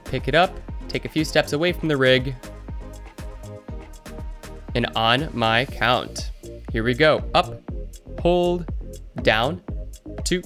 Pick 0.05 0.27
it 0.27 0.35
up. 0.35 0.59
Take 0.87 1.05
a 1.05 1.09
few 1.09 1.23
steps 1.23 1.53
away 1.53 1.71
from 1.71 1.87
the 1.87 1.95
rig. 1.95 2.35
And 4.75 4.87
on 4.95 5.29
my 5.33 5.65
count. 5.65 6.31
Here 6.71 6.83
we 6.83 6.93
go. 6.93 7.23
Up, 7.33 7.61
hold, 8.19 8.65
down, 9.21 9.61
two, 10.23 10.41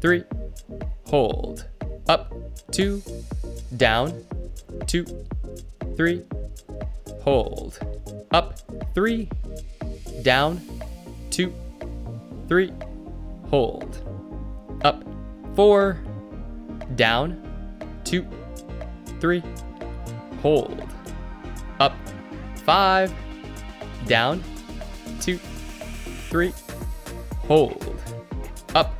three, 0.00 0.24
hold. 1.06 1.66
Up, 2.08 2.32
two, 2.70 3.02
down, 3.76 4.24
two, 4.86 5.04
three, 5.96 6.22
hold. 7.22 7.78
Up, 8.32 8.58
three, 8.94 9.28
down, 10.24 10.60
two, 11.30 11.52
three, 12.48 12.72
hold. 13.50 14.00
Up, 14.82 15.04
four, 15.54 16.02
down, 16.96 17.40
two, 18.04 18.26
three, 19.20 19.42
hold. 20.40 20.82
Up, 21.78 21.94
five, 22.64 23.14
down, 24.06 24.42
two, 25.20 25.36
three, 26.30 26.54
hold. 27.46 27.94
Up, 28.74 28.94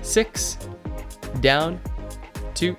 six, 0.00 0.58
down, 1.40 1.80
two, 2.54 2.76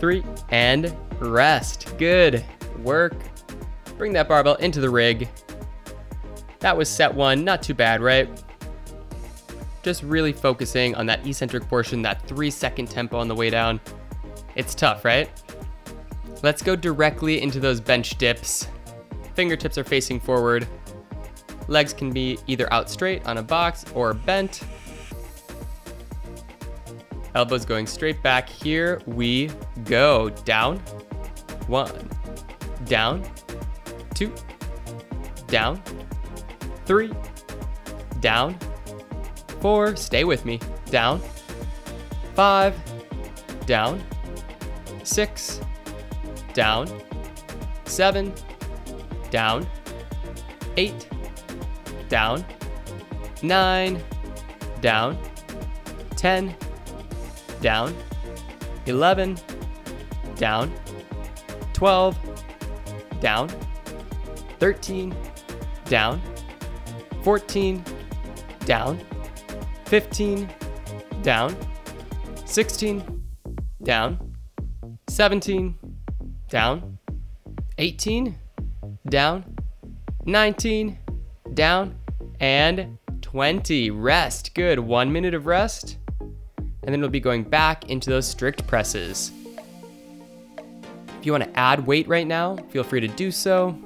three, 0.00 0.24
and 0.48 0.96
rest. 1.20 1.94
Good 1.98 2.42
work. 2.82 3.14
Bring 3.98 4.14
that 4.14 4.26
barbell 4.26 4.54
into 4.56 4.80
the 4.80 4.90
rig 4.90 5.28
That 6.64 6.78
was 6.78 6.88
set 6.88 7.14
one, 7.14 7.44
not 7.44 7.62
too 7.62 7.74
bad, 7.74 8.00
right? 8.00 8.26
Just 9.82 10.02
really 10.02 10.32
focusing 10.32 10.94
on 10.94 11.04
that 11.04 11.26
eccentric 11.26 11.68
portion, 11.68 12.00
that 12.00 12.26
three 12.26 12.50
second 12.50 12.90
tempo 12.90 13.18
on 13.18 13.28
the 13.28 13.34
way 13.34 13.50
down. 13.50 13.78
It's 14.54 14.74
tough, 14.74 15.04
right? 15.04 15.28
Let's 16.42 16.62
go 16.62 16.74
directly 16.74 17.42
into 17.42 17.60
those 17.60 17.82
bench 17.82 18.16
dips. 18.16 18.68
Fingertips 19.34 19.76
are 19.76 19.84
facing 19.84 20.18
forward. 20.18 20.66
Legs 21.68 21.92
can 21.92 22.10
be 22.10 22.38
either 22.46 22.72
out 22.72 22.88
straight 22.88 23.26
on 23.26 23.36
a 23.36 23.42
box 23.42 23.84
or 23.92 24.14
bent. 24.14 24.62
Elbows 27.34 27.66
going 27.66 27.86
straight 27.86 28.22
back. 28.22 28.48
Here 28.48 29.02
we 29.04 29.50
go. 29.84 30.30
Down. 30.30 30.78
One. 31.66 32.08
Down. 32.86 33.22
Two. 34.14 34.32
Down. 35.48 35.82
Three. 36.86 37.12
Down. 38.20 38.58
Four. 39.60 39.96
Stay 39.96 40.24
with 40.24 40.44
me. 40.44 40.60
Down. 40.90 41.20
Five. 42.34 42.74
Down. 43.66 44.02
Six. 45.02 45.60
Down. 46.52 46.88
Seven. 47.84 48.32
Down. 49.30 49.66
Eight. 50.76 51.08
Down. 52.08 52.44
Nine. 53.42 54.02
Down. 54.80 55.18
Ten 56.16 56.54
down, 57.64 57.96
11, 58.84 59.38
down, 60.36 60.70
12, 61.72 62.18
down, 63.20 63.48
13, 64.58 65.14
down, 65.86 66.20
14, 67.24 67.84
down, 68.66 69.00
15, 69.86 70.48
down, 71.22 71.56
16, 72.44 73.24
down, 73.82 74.36
17, 75.08 75.74
down, 76.48 76.98
18, 77.78 78.38
down, 79.08 79.56
19, 80.24 80.98
down, 81.54 81.98
and 82.38 82.98
20. 83.20 83.90
Rest. 83.90 84.54
Good. 84.54 84.78
One 84.78 85.12
minute 85.12 85.34
of 85.34 85.46
rest 85.46 85.98
and 86.84 86.92
then 86.92 87.00
we'll 87.00 87.10
be 87.10 87.20
going 87.20 87.42
back 87.42 87.90
into 87.90 88.10
those 88.10 88.26
strict 88.26 88.66
presses. 88.66 89.32
If 91.18 91.26
you 91.26 91.32
want 91.32 91.44
to 91.44 91.58
add 91.58 91.86
weight 91.86 92.06
right 92.06 92.26
now, 92.26 92.56
feel 92.68 92.84
free 92.84 93.00
to 93.00 93.08
do 93.08 93.30
so. 93.30 93.78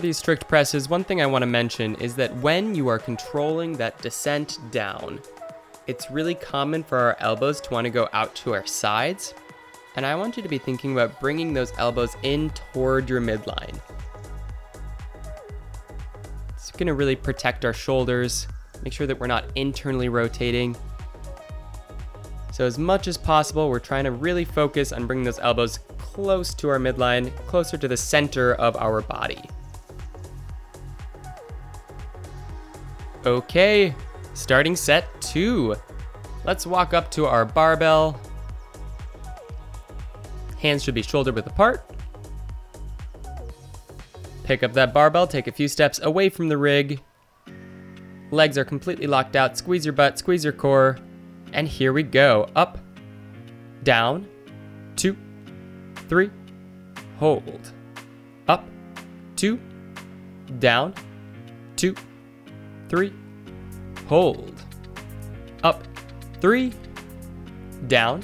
These 0.00 0.18
strict 0.18 0.48
presses, 0.48 0.88
one 0.88 1.04
thing 1.04 1.22
I 1.22 1.26
want 1.26 1.42
to 1.42 1.46
mention 1.46 1.94
is 1.96 2.14
that 2.16 2.34
when 2.38 2.74
you 2.74 2.88
are 2.88 2.98
controlling 2.98 3.74
that 3.74 4.00
descent 4.02 4.58
down, 4.70 5.20
it's 5.86 6.10
really 6.10 6.34
common 6.34 6.82
for 6.82 6.98
our 6.98 7.16
elbows 7.20 7.60
to 7.62 7.70
want 7.70 7.84
to 7.84 7.90
go 7.90 8.08
out 8.12 8.34
to 8.36 8.54
our 8.54 8.66
sides. 8.66 9.34
And 9.96 10.06
I 10.06 10.14
want 10.14 10.36
you 10.36 10.42
to 10.42 10.48
be 10.48 10.58
thinking 10.58 10.92
about 10.92 11.20
bringing 11.20 11.52
those 11.52 11.72
elbows 11.78 12.16
in 12.22 12.50
toward 12.50 13.08
your 13.08 13.20
midline. 13.20 13.78
It's 16.50 16.70
going 16.72 16.86
to 16.86 16.94
really 16.94 17.16
protect 17.16 17.64
our 17.64 17.72
shoulders, 17.72 18.46
make 18.82 18.92
sure 18.92 19.06
that 19.06 19.18
we're 19.18 19.26
not 19.26 19.44
internally 19.54 20.08
rotating. 20.08 20.76
So, 22.52 22.64
as 22.64 22.78
much 22.78 23.08
as 23.08 23.16
possible, 23.16 23.68
we're 23.68 23.78
trying 23.78 24.04
to 24.04 24.10
really 24.10 24.44
focus 24.44 24.92
on 24.92 25.06
bringing 25.06 25.24
those 25.24 25.38
elbows 25.38 25.78
close 25.98 26.54
to 26.54 26.68
our 26.68 26.78
midline, 26.78 27.34
closer 27.46 27.76
to 27.76 27.88
the 27.88 27.96
center 27.96 28.54
of 28.54 28.76
our 28.76 29.00
body. 29.00 29.42
Okay, 33.26 33.94
Starting 34.34 34.76
set 34.76 35.08
two. 35.20 35.74
Let's 36.44 36.66
walk 36.66 36.94
up 36.94 37.10
to 37.12 37.26
our 37.26 37.44
barbell. 37.44 38.18
Hands 40.58 40.82
should 40.82 40.94
be 40.94 41.02
shoulder 41.02 41.32
width 41.32 41.46
apart. 41.46 41.84
Pick 44.44 44.62
up 44.62 44.72
that 44.72 44.92
barbell, 44.92 45.26
take 45.26 45.46
a 45.46 45.52
few 45.52 45.68
steps 45.68 46.00
away 46.02 46.28
from 46.28 46.48
the 46.48 46.56
rig. 46.56 47.00
Legs 48.30 48.56
are 48.56 48.64
completely 48.64 49.06
locked 49.06 49.36
out. 49.36 49.56
Squeeze 49.56 49.84
your 49.84 49.92
butt, 49.92 50.18
squeeze 50.18 50.44
your 50.44 50.52
core. 50.52 50.98
And 51.52 51.66
here 51.66 51.92
we 51.92 52.02
go. 52.02 52.48
Up, 52.56 52.78
down, 53.82 54.28
two, 54.96 55.16
three, 56.08 56.30
hold. 57.18 57.72
Up, 58.48 58.64
two, 59.36 59.60
down, 60.58 60.94
two, 61.76 61.94
three, 62.90 63.12
hold. 64.08 64.52
Up, 65.62 65.86
three, 66.40 66.72
down, 67.86 68.22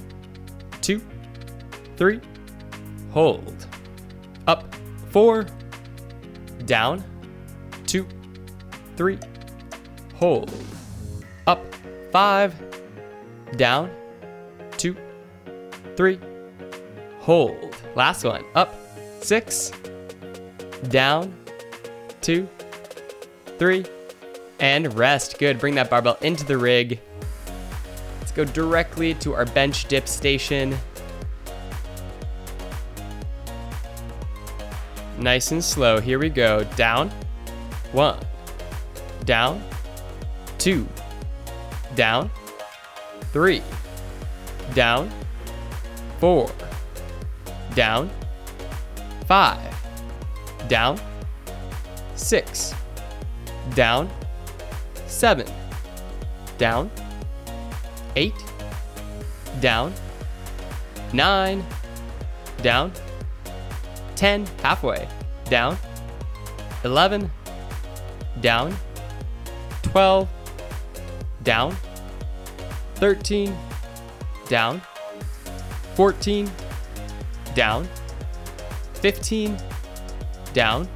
two, 0.83 1.01
three, 1.97 2.21
hold. 3.13 3.67
Up, 4.49 4.75
four, 5.11 5.47
down, 6.65 7.03
two, 7.87 8.07
three, 8.97 9.19
hold. 10.17 10.53
Up, 11.47 11.65
five, 12.11 12.53
down, 13.57 13.89
two, 14.73 14.97
three, 15.97 16.19
hold. 17.21 17.77
Last 17.95 18.25
one. 18.25 18.45
Up, 18.57 18.75
six, 19.21 19.71
down, 20.89 21.37
two, 22.21 22.49
three, 23.59 23.85
and 24.61 24.93
rest. 24.95 25.39
Good. 25.39 25.59
Bring 25.59 25.75
that 25.77 25.91
barbell 25.91 26.19
into 26.21 26.45
the 26.45 26.59
rig. 26.59 27.01
Let's 28.21 28.33
go 28.33 28.45
directly 28.45 29.15
to 29.15 29.35
our 29.35 29.45
bench 29.47 29.87
dip 29.87 30.09
station. 30.09 30.77
Nice 35.19 35.51
and 35.53 35.65
slow. 35.65 36.01
Here 36.01 36.19
we 36.19 36.29
go. 36.29 36.65
Down. 36.77 37.11
One. 37.93 38.19
Down. 39.25 39.63
Two. 40.59 40.87
Down. 41.95 42.31
Three. 43.33 43.63
Down. 44.75 45.11
Four. 46.19 46.51
Down. 47.75 48.11
Five. 49.27 49.75
Down. 50.69 51.01
Six. 52.15 52.75
Down 53.75 54.11
seven, 55.17 55.47
down, 56.59 56.91
eight, 58.17 58.35
down, 59.61 59.91
nine, 61.15 61.65
down, 62.61 62.93
10, 64.15 64.47
halfway, 64.63 65.09
down, 65.49 65.75
11, 66.85 67.31
down, 68.43 68.75
12, 69.85 70.29
down, 71.43 71.75
13, 72.97 73.57
down, 74.51 74.83
14, 75.95 76.51
down, 77.55 77.89
15, 79.01 79.57
down, 80.53 80.87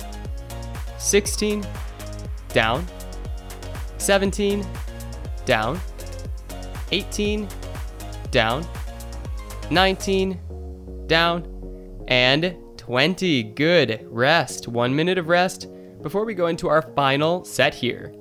16, 0.98 1.64
down, 2.52 2.85
17, 4.00 4.66
down. 5.44 5.78
18, 6.90 7.48
down. 8.30 8.66
19, 9.70 10.40
down. 11.06 12.04
And 12.08 12.56
20. 12.76 13.42
Good. 13.42 14.06
Rest. 14.10 14.66
One 14.66 14.96
minute 14.96 15.18
of 15.18 15.28
rest 15.28 15.68
before 16.02 16.24
we 16.24 16.34
go 16.34 16.46
into 16.46 16.68
our 16.68 16.82
final 16.82 17.44
set 17.44 17.74
here. 17.74 18.12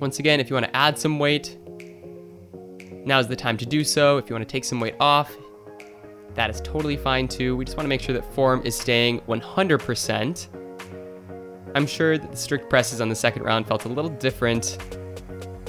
Once 0.00 0.18
again, 0.18 0.38
if 0.38 0.50
you 0.50 0.54
want 0.54 0.66
to 0.66 0.76
add 0.76 0.98
some 0.98 1.18
weight, 1.18 1.58
now 3.04 3.18
is 3.18 3.26
the 3.26 3.36
time 3.36 3.56
to 3.56 3.66
do 3.66 3.82
so. 3.84 4.18
If 4.18 4.28
you 4.28 4.34
want 4.34 4.46
to 4.46 4.52
take 4.52 4.64
some 4.64 4.80
weight 4.80 4.96
off, 5.00 5.34
that 6.34 6.50
is 6.50 6.60
totally 6.60 6.96
fine 6.96 7.26
too. 7.26 7.56
We 7.56 7.64
just 7.64 7.76
want 7.76 7.84
to 7.84 7.88
make 7.88 8.00
sure 8.00 8.14
that 8.14 8.34
form 8.34 8.60
is 8.64 8.76
staying 8.76 9.20
100%. 9.22 10.63
I'm 11.74 11.86
sure 11.86 12.16
that 12.16 12.30
the 12.30 12.36
strict 12.36 12.70
presses 12.70 13.00
on 13.00 13.08
the 13.08 13.14
second 13.16 13.42
round 13.42 13.66
felt 13.66 13.84
a 13.84 13.88
little 13.88 14.10
different 14.10 14.78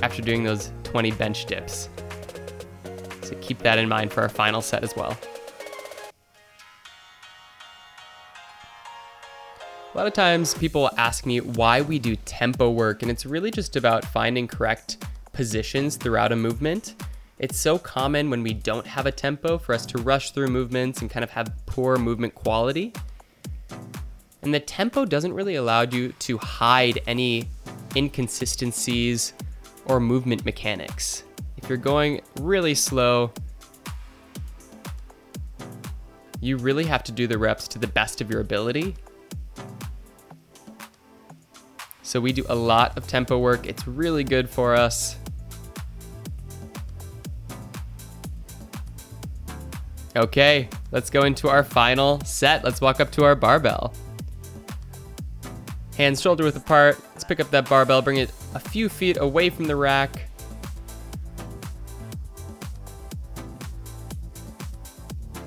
after 0.03 0.21
doing 0.21 0.43
those 0.43 0.71
20 0.83 1.11
bench 1.11 1.45
dips. 1.45 1.89
So 3.23 3.35
keep 3.41 3.57
that 3.59 3.79
in 3.79 3.89
mind 3.89 4.13
for 4.13 4.21
our 4.21 4.29
final 4.29 4.61
set 4.61 4.83
as 4.83 4.95
well. 4.95 5.17
A 9.93 9.97
lot 9.97 10.05
of 10.05 10.13
times 10.13 10.53
people 10.53 10.91
ask 10.97 11.25
me 11.25 11.39
why 11.39 11.81
we 11.81 11.97
do 11.97 12.15
tempo 12.17 12.69
work, 12.69 13.01
and 13.01 13.09
it's 13.09 13.25
really 13.25 13.49
just 13.49 13.75
about 13.75 14.05
finding 14.05 14.45
correct 14.47 15.03
positions 15.31 15.95
throughout 15.95 16.31
a 16.31 16.35
movement. 16.35 16.95
It's 17.39 17.57
so 17.57 17.79
common 17.79 18.29
when 18.29 18.43
we 18.43 18.53
don't 18.53 18.85
have 18.85 19.05
a 19.05 19.11
tempo 19.11 19.57
for 19.57 19.73
us 19.73 19.85
to 19.87 19.97
rush 19.97 20.31
through 20.31 20.47
movements 20.47 21.01
and 21.01 21.09
kind 21.09 21.23
of 21.23 21.31
have 21.31 21.51
poor 21.65 21.97
movement 21.97 22.35
quality. 22.35 22.93
And 24.45 24.53
the 24.53 24.61
tempo 24.61 25.03
doesn't 25.03 25.33
really 25.33 25.55
allow 25.55 25.81
you 25.81 26.13
to 26.13 26.37
hide 26.37 27.01
any 27.05 27.49
inconsistencies 27.95 29.33
or 29.85 29.99
movement 29.99 30.45
mechanics. 30.45 31.23
If 31.57 31.67
you're 31.67 31.77
going 31.77 32.21
really 32.39 32.75
slow, 32.75 33.33
you 36.39 36.55
really 36.55 36.85
have 36.85 37.03
to 37.03 37.11
do 37.11 37.27
the 37.27 37.37
reps 37.37 37.67
to 37.69 37.79
the 37.79 37.87
best 37.87 38.21
of 38.21 38.29
your 38.31 38.39
ability 38.39 38.95
So 42.15 42.21
we 42.21 42.31
do 42.31 42.45
a 42.47 42.55
lot 42.55 42.97
of 42.97 43.07
tempo 43.07 43.39
work. 43.39 43.65
It's 43.65 43.85
really 43.87 44.23
good 44.23 44.47
for 44.47 44.73
us. 44.73 45.17
Okay, 50.15 50.69
let's 50.91 51.09
go 51.09 51.23
into 51.23 51.49
our 51.49 51.61
final 51.61 52.21
set. 52.21 52.63
Let's 52.63 52.79
walk 52.79 53.01
up 53.01 53.11
to 53.11 53.25
our 53.25 53.35
barbell. 53.35 53.91
Hands 55.97 56.19
shoulder 56.19 56.43
width 56.43 56.57
apart. 56.57 56.99
Let's 57.13 57.23
pick 57.23 57.39
up 57.39 57.49
that 57.51 57.69
barbell, 57.69 58.01
bring 58.01 58.17
it 58.17 58.31
a 58.53 58.59
few 58.59 58.89
feet 58.89 59.17
away 59.17 59.49
from 59.49 59.65
the 59.65 59.75
rack. 59.75 60.29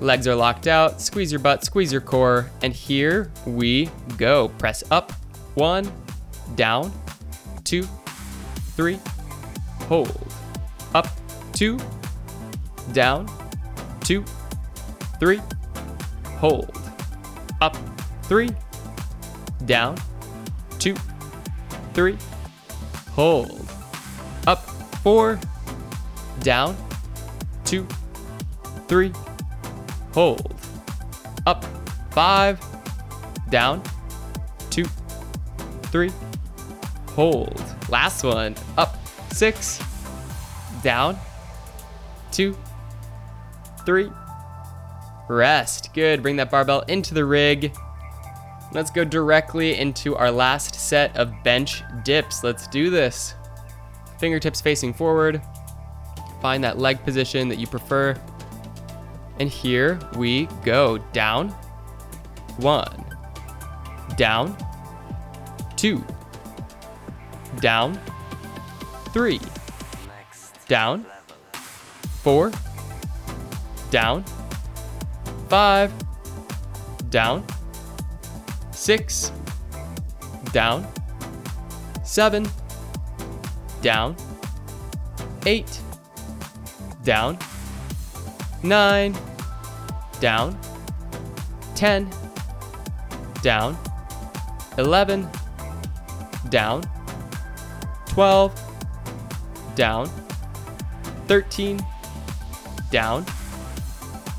Legs 0.01 0.27
are 0.27 0.35
locked 0.35 0.67
out. 0.67 1.01
Squeeze 1.01 1.31
your 1.31 1.39
butt, 1.39 1.65
squeeze 1.65 1.91
your 1.91 2.01
core, 2.01 2.49
and 2.61 2.73
here 2.73 3.31
we 3.45 3.89
go. 4.17 4.47
Press 4.57 4.83
up. 4.91 5.11
One, 5.55 5.91
down, 6.55 6.91
two, 7.65 7.83
three, 8.77 8.99
hold, 9.87 10.25
up, 10.95 11.07
two, 11.51 11.77
down, 12.93 13.29
two, 14.01 14.23
three, 15.19 15.41
hold, 16.37 16.71
up, 17.59 17.75
three, 18.23 18.49
down, 19.65 19.97
two, 20.79 20.95
three, 21.93 22.17
hold, 23.11 23.69
up, 24.47 24.59
four, 25.03 25.39
down, 26.39 26.75
two, 27.65 27.85
three, 28.87 29.11
hold, 30.13 30.55
up, 31.45 31.65
five, 32.11 32.59
down, 33.49 33.83
two, 34.69 34.85
three, 35.83 36.11
hold. 37.09 37.61
Last 37.89 38.23
one, 38.23 38.55
up, 38.77 38.97
six, 39.33 39.83
down, 40.81 41.17
two, 42.31 42.55
three, 43.85 44.09
rest. 45.27 45.93
Good, 45.93 46.21
bring 46.21 46.37
that 46.37 46.49
barbell 46.49 46.81
into 46.81 47.13
the 47.13 47.25
rig. 47.25 47.73
Let's 48.71 48.91
go 48.91 49.03
directly 49.03 49.77
into 49.77 50.15
our 50.15 50.29
last 50.29 50.75
set 50.75 51.15
of 51.17 51.33
bench 51.43 51.83
dips. 52.03 52.43
Let's 52.43 52.67
do 52.67 52.89
this. 52.89 53.33
Fingertips 54.19 54.61
facing 54.61 54.93
forward. 54.93 55.41
Find 56.41 56.63
that 56.63 56.77
leg 56.77 57.03
position 57.03 57.49
that 57.49 57.57
you 57.57 57.67
prefer. 57.67 58.15
And 59.39 59.49
here 59.49 59.99
we 60.15 60.45
go. 60.63 60.97
Down, 61.13 61.49
one, 62.57 63.05
down, 64.15 64.55
two, 65.75 66.03
down, 67.61 67.99
three, 69.13 69.39
down, 70.67 71.05
four, 72.21 72.51
down, 73.89 74.23
five, 75.47 75.91
down, 77.09 77.45
six, 78.79 79.33
down, 80.53 80.87
seven, 82.05 82.47
down, 83.81 84.15
eight, 85.45 85.81
down, 87.03 87.37
nine, 88.63 89.13
down, 90.21 90.57
10, 91.75 92.09
down, 93.43 93.77
11, 94.77 95.27
down, 96.47 96.81
12, 98.07 99.75
down, 99.75 100.09
13, 101.27 101.81
down, 102.91 103.25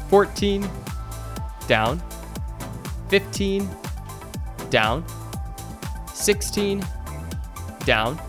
14, 0.08 0.66
down, 1.68 2.02
15, 3.10 3.68
down, 4.70 5.04
16, 6.14 6.84
down, 7.84 8.20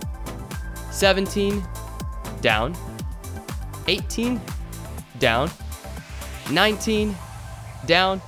17, 0.91 1.63
down, 2.41 2.75
18, 3.87 4.41
down, 5.19 5.49
19, 6.49 7.15
down, 7.85 8.21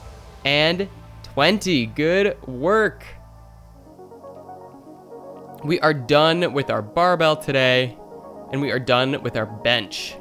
and 0.45 0.87
20. 1.33 1.87
Good 1.87 2.47
work. 2.47 3.05
We 5.63 5.79
are 5.79 5.93
done 5.93 6.53
with 6.53 6.69
our 6.69 6.81
barbell 6.81 7.37
today, 7.37 7.97
and 8.51 8.61
we 8.61 8.71
are 8.71 8.79
done 8.79 9.21
with 9.23 9.37
our 9.37 9.45
bench. 9.45 10.15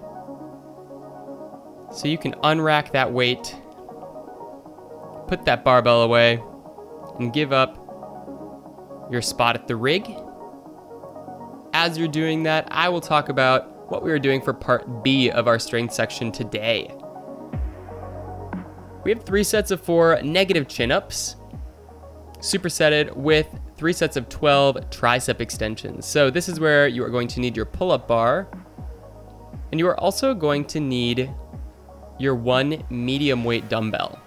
So 1.93 2.09
you 2.09 2.17
can 2.17 2.33
unrack 2.45 2.93
that 2.93 3.13
weight, 3.13 3.55
put 5.27 5.45
that 5.45 5.65
barbell 5.65 6.03
away, 6.03 6.43
and 7.19 7.33
give 7.33 7.53
up 7.53 7.82
your 9.13 9.23
spot 9.23 9.55
at 9.55 9.69
the 9.69 9.77
rig. 9.77 10.11
As 11.75 11.97
you're 11.99 12.09
doing 12.09 12.43
that, 12.45 12.67
I 12.71 12.89
will 12.89 13.01
talk 13.01 13.29
about 13.29 13.91
what 13.91 14.03
we 14.03 14.11
are 14.11 14.19
doing 14.19 14.41
for 14.41 14.53
part 14.53 15.03
B 15.03 15.31
of 15.31 15.47
our 15.47 15.59
strength 15.59 15.93
section 15.93 16.33
today. 16.33 16.93
We 19.05 19.11
have 19.11 19.25
three 19.25 19.45
sets 19.45 19.71
of 19.71 19.81
four 19.81 20.21
negative 20.23 20.69
chin 20.69 20.91
ups, 20.91 21.37
supersetted 22.39 23.15
with 23.17 23.47
three 23.77 23.93
sets 23.93 24.17
of 24.17 24.29
12 24.29 24.77
tricep 24.91 25.41
extensions. 25.41 26.07
So 26.07 26.31
this 26.31 26.49
is 26.49 26.61
where 26.61 26.87
you 26.87 27.05
are 27.05 27.11
going 27.11 27.29
to 27.29 27.41
need 27.41 27.57
your 27.57 27.67
pull-up 27.67 28.07
bar, 28.07 28.49
and 29.71 29.81
you 29.81 29.87
are 29.89 29.99
also 29.99 30.35
going 30.35 30.65
to 30.67 30.81
need 30.81 31.35
your 32.19 32.35
one 32.37 32.85
medium 32.91 33.43
weight 33.45 33.69
dumbbell. 33.69 34.22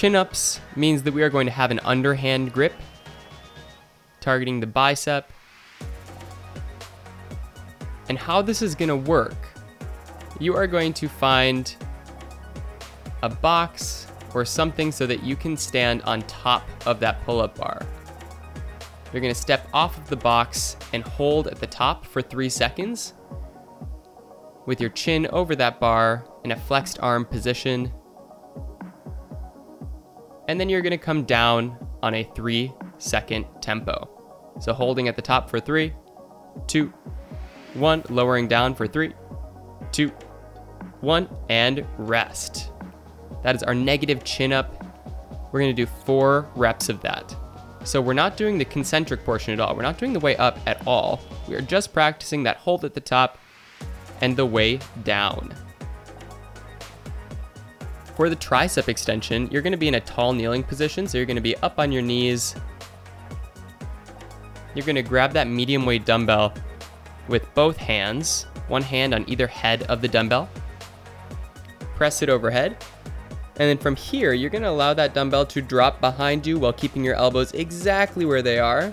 Chin 0.00 0.16
ups 0.16 0.62
means 0.76 1.02
that 1.02 1.12
we 1.12 1.22
are 1.22 1.28
going 1.28 1.44
to 1.44 1.52
have 1.52 1.70
an 1.70 1.78
underhand 1.80 2.54
grip, 2.54 2.72
targeting 4.18 4.58
the 4.58 4.66
bicep. 4.66 5.30
And 8.08 8.16
how 8.16 8.40
this 8.40 8.62
is 8.62 8.74
going 8.74 8.88
to 8.88 8.96
work 8.96 9.36
you 10.38 10.56
are 10.56 10.66
going 10.66 10.94
to 10.94 11.06
find 11.06 11.76
a 13.22 13.28
box 13.28 14.06
or 14.32 14.46
something 14.46 14.90
so 14.90 15.06
that 15.06 15.22
you 15.22 15.36
can 15.36 15.54
stand 15.54 16.00
on 16.04 16.22
top 16.22 16.66
of 16.86 16.98
that 17.00 17.22
pull 17.26 17.38
up 17.38 17.58
bar. 17.58 17.86
You're 19.12 19.20
going 19.20 19.34
to 19.34 19.38
step 19.38 19.68
off 19.74 19.98
of 19.98 20.08
the 20.08 20.16
box 20.16 20.78
and 20.94 21.02
hold 21.02 21.46
at 21.46 21.60
the 21.60 21.66
top 21.66 22.06
for 22.06 22.22
three 22.22 22.48
seconds 22.48 23.12
with 24.64 24.80
your 24.80 24.88
chin 24.88 25.26
over 25.26 25.54
that 25.56 25.78
bar 25.78 26.24
in 26.42 26.52
a 26.52 26.56
flexed 26.56 26.98
arm 27.02 27.26
position. 27.26 27.92
And 30.50 30.58
then 30.58 30.68
you're 30.68 30.82
to 30.82 30.98
come 30.98 31.22
down 31.22 31.76
on 32.02 32.12
a 32.12 32.24
three 32.34 32.72
second 32.98 33.46
tempo. 33.60 34.10
So 34.58 34.72
holding 34.72 35.06
at 35.06 35.14
the 35.14 35.22
top 35.22 35.48
for 35.48 35.60
three, 35.60 35.92
two, 36.66 36.92
one, 37.74 38.02
lowering 38.10 38.48
down 38.48 38.74
for 38.74 38.88
three, 38.88 39.12
two, 39.92 40.08
one, 41.02 41.28
and 41.50 41.86
rest. 41.98 42.72
That 43.44 43.54
is 43.54 43.62
our 43.62 43.76
negative 43.76 44.24
chin 44.24 44.52
up. 44.52 44.84
We're 45.52 45.60
gonna 45.60 45.72
do 45.72 45.86
four 45.86 46.50
reps 46.56 46.88
of 46.88 47.00
that. 47.02 47.32
So 47.84 48.00
we're 48.00 48.12
not 48.12 48.36
doing 48.36 48.58
the 48.58 48.64
concentric 48.64 49.24
portion 49.24 49.52
at 49.52 49.60
all. 49.60 49.76
We're 49.76 49.82
not 49.82 49.98
doing 49.98 50.12
the 50.12 50.18
way 50.18 50.34
up 50.36 50.58
at 50.66 50.84
all. 50.84 51.20
We 51.46 51.54
are 51.54 51.60
just 51.60 51.92
practicing 51.92 52.42
that 52.42 52.56
hold 52.56 52.84
at 52.84 52.94
the 52.94 53.00
top 53.00 53.38
and 54.20 54.36
the 54.36 54.46
way 54.46 54.80
down. 55.04 55.54
For 58.20 58.28
the 58.28 58.36
tricep 58.36 58.88
extension, 58.88 59.48
you're 59.50 59.62
gonna 59.62 59.78
be 59.78 59.88
in 59.88 59.94
a 59.94 60.00
tall 60.02 60.34
kneeling 60.34 60.62
position. 60.62 61.06
So 61.06 61.16
you're 61.16 61.26
gonna 61.26 61.40
be 61.40 61.56
up 61.62 61.78
on 61.78 61.90
your 61.90 62.02
knees. 62.02 62.54
You're 64.74 64.84
gonna 64.84 65.02
grab 65.02 65.32
that 65.32 65.48
medium 65.48 65.86
weight 65.86 66.04
dumbbell 66.04 66.52
with 67.28 67.46
both 67.54 67.78
hands, 67.78 68.44
one 68.68 68.82
hand 68.82 69.14
on 69.14 69.24
either 69.26 69.46
head 69.46 69.84
of 69.84 70.02
the 70.02 70.08
dumbbell. 70.08 70.50
Press 71.96 72.20
it 72.20 72.28
overhead. 72.28 72.84
And 73.58 73.70
then 73.70 73.78
from 73.78 73.96
here, 73.96 74.34
you're 74.34 74.50
gonna 74.50 74.68
allow 74.68 74.92
that 74.92 75.14
dumbbell 75.14 75.46
to 75.46 75.62
drop 75.62 76.02
behind 76.02 76.46
you 76.46 76.58
while 76.58 76.74
keeping 76.74 77.02
your 77.02 77.14
elbows 77.14 77.52
exactly 77.52 78.26
where 78.26 78.42
they 78.42 78.58
are. 78.58 78.92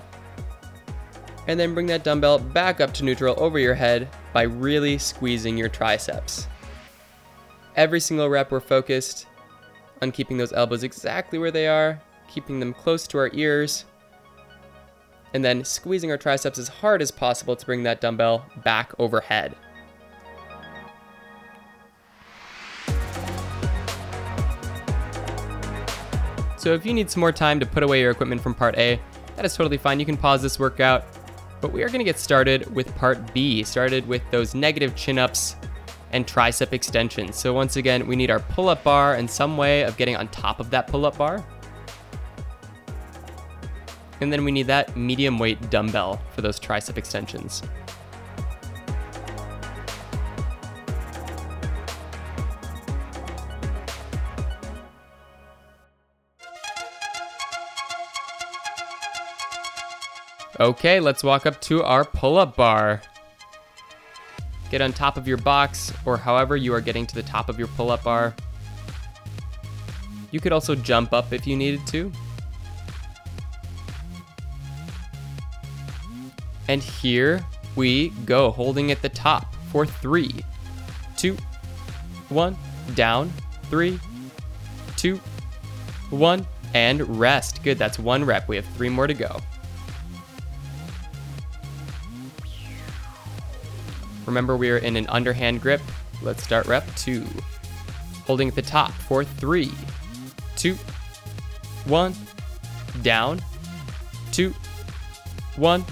And 1.49 1.59
then 1.59 1.73
bring 1.73 1.87
that 1.87 2.05
dumbbell 2.05 2.39
back 2.39 2.79
up 2.79 2.93
to 2.93 3.03
neutral 3.03 3.35
over 3.37 3.59
your 3.59 3.75
head 3.75 4.07
by 4.31 4.43
really 4.43 4.97
squeezing 4.97 5.57
your 5.57 5.67
triceps. 5.67 6.47
Every 7.77 7.99
single 7.99 8.27
rep, 8.27 8.51
we're 8.51 8.59
focused 8.59 9.27
on 10.01 10.11
keeping 10.11 10.37
those 10.37 10.51
elbows 10.51 10.81
exactly 10.81 11.37
where 11.37 11.51
they 11.51 11.67
are, 11.67 12.01
keeping 12.27 12.59
them 12.59 12.73
close 12.73 13.05
to 13.05 13.19
our 13.19 13.29
ears, 13.33 13.85
and 15.35 15.45
then 15.45 15.63
squeezing 15.63 16.09
our 16.09 16.17
triceps 16.17 16.57
as 16.57 16.67
hard 16.67 17.03
as 17.03 17.11
possible 17.11 17.55
to 17.55 17.65
bring 17.67 17.83
that 17.83 18.01
dumbbell 18.01 18.47
back 18.63 18.93
overhead. 18.97 19.55
So 26.57 26.73
if 26.73 26.83
you 26.83 26.95
need 26.95 27.11
some 27.11 27.19
more 27.19 27.31
time 27.31 27.59
to 27.59 27.65
put 27.67 27.83
away 27.83 28.01
your 28.01 28.09
equipment 28.09 28.41
from 28.41 28.55
part 28.55 28.75
A, 28.79 28.99
that 29.35 29.45
is 29.45 29.55
totally 29.55 29.77
fine. 29.77 29.99
You 29.99 30.05
can 30.07 30.17
pause 30.17 30.41
this 30.41 30.57
workout. 30.57 31.05
But 31.61 31.71
we 31.71 31.83
are 31.83 31.87
going 31.89 31.99
to 31.99 32.05
get 32.05 32.17
started 32.17 32.73
with 32.73 32.93
part 32.95 33.35
B, 33.35 33.63
started 33.63 34.07
with 34.07 34.23
those 34.31 34.55
negative 34.55 34.95
chin 34.95 35.19
ups 35.19 35.55
and 36.17 36.27
tricep 36.27 36.73
extensions. 36.73 37.37
So 37.37 37.53
once 37.53 37.75
again, 37.77 38.07
we 38.07 38.15
need 38.15 38.31
our 38.31 38.39
pull-up 38.39 38.83
bar 38.83 39.13
and 39.13 39.29
some 39.29 39.55
way 39.55 39.83
of 39.83 39.97
getting 39.97 40.15
on 40.17 40.27
top 40.29 40.59
of 40.59 40.71
that 40.71 40.87
pull-up 40.87 41.17
bar. 41.17 41.45
And 44.19 44.33
then 44.33 44.43
we 44.43 44.51
need 44.51 44.65
that 44.65 44.97
medium 44.97 45.37
weight 45.37 45.69
dumbbell 45.69 46.19
for 46.33 46.41
those 46.41 46.59
tricep 46.59 46.97
extensions. 46.97 47.61
Okay, 60.59 60.99
let's 60.99 61.23
walk 61.23 61.45
up 61.45 61.61
to 61.61 61.83
our 61.83 62.03
pull-up 62.03 62.55
bar. 62.55 63.03
Get 64.69 64.81
on 64.81 64.91
top 64.91 65.17
of 65.17 65.27
your 65.27 65.37
box 65.37 65.93
or 66.05 66.17
however 66.17 66.57
you 66.57 66.73
are 66.73 66.81
getting 66.81 67.05
to 67.07 67.15
the 67.15 67.23
top 67.23 67.49
of 67.49 67.57
your 67.57 67.67
pull-up 67.69 68.03
bar. 68.03 68.35
You 70.31 70.39
could 70.39 70.51
also 70.51 70.75
jump 70.75 71.13
up 71.13 71.31
if 71.31 71.47
you 71.47 71.55
needed 71.55 71.85
to. 71.87 72.11
And 76.67 76.83
here 76.83 77.45
we 77.75 78.09
go, 78.25 78.51
holding 78.51 78.91
at 78.91 79.01
the 79.01 79.09
top 79.09 79.55
for 79.71 79.85
three, 79.85 80.43
two, 81.15 81.37
one, 82.27 82.57
down, 82.93 83.31
three, 83.69 83.99
two, 84.97 85.17
one, 86.09 86.45
and 86.73 87.19
rest. 87.19 87.63
Good, 87.63 87.77
that's 87.77 87.97
one 87.97 88.25
rep. 88.25 88.49
We 88.49 88.57
have 88.57 88.65
three 88.75 88.89
more 88.89 89.07
to 89.07 89.13
go. 89.13 89.39
Remember, 94.27 94.55
we 94.57 94.69
are 94.69 94.77
in 94.77 94.95
an 94.97 95.07
underhand 95.07 95.61
grip. 95.61 95.81
Let's 96.21 96.43
start 96.43 96.67
rep 96.67 96.85
two. 96.95 97.25
Holding 98.25 98.49
at 98.49 98.55
the 98.55 98.61
top 98.61 98.91
for 98.91 99.23
three, 99.23 99.71
two, 100.57 100.75
one, 101.85 102.13
down, 103.01 103.41
two, 104.31 104.53
one, 105.55 105.85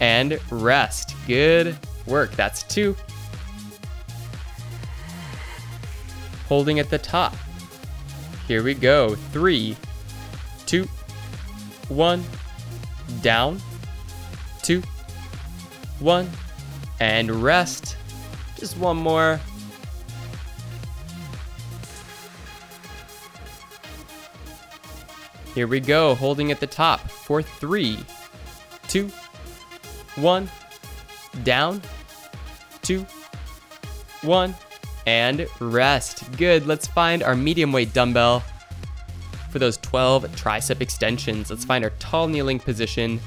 and 0.00 0.38
rest. 0.50 1.16
Good 1.26 1.76
work. 2.06 2.32
That's 2.32 2.62
two. 2.64 2.94
Holding 6.48 6.78
at 6.78 6.90
the 6.90 6.98
top. 6.98 7.34
Here 8.46 8.62
we 8.62 8.74
go. 8.74 9.14
Three, 9.14 9.76
two, 10.66 10.84
one, 11.88 12.22
down, 13.22 13.60
two, 14.62 14.82
one, 16.00 16.28
and 17.02 17.32
rest. 17.42 17.96
Just 18.56 18.78
one 18.78 18.96
more. 18.96 19.40
Here 25.52 25.66
we 25.66 25.80
go, 25.80 26.14
holding 26.14 26.52
at 26.52 26.60
the 26.60 26.66
top 26.68 27.00
for 27.10 27.42
three, 27.42 27.98
two, 28.86 29.10
one, 30.14 30.48
down, 31.42 31.82
two, 32.82 33.04
one, 34.22 34.54
and 35.04 35.48
rest. 35.58 36.30
Good. 36.38 36.68
Let's 36.68 36.86
find 36.86 37.24
our 37.24 37.34
medium 37.34 37.72
weight 37.72 37.92
dumbbell 37.92 38.44
for 39.50 39.58
those 39.58 39.76
12 39.78 40.28
tricep 40.36 40.80
extensions. 40.80 41.50
Let's 41.50 41.64
find 41.64 41.82
our 41.82 41.90
tall 41.98 42.28
kneeling 42.28 42.60
position. 42.60 43.20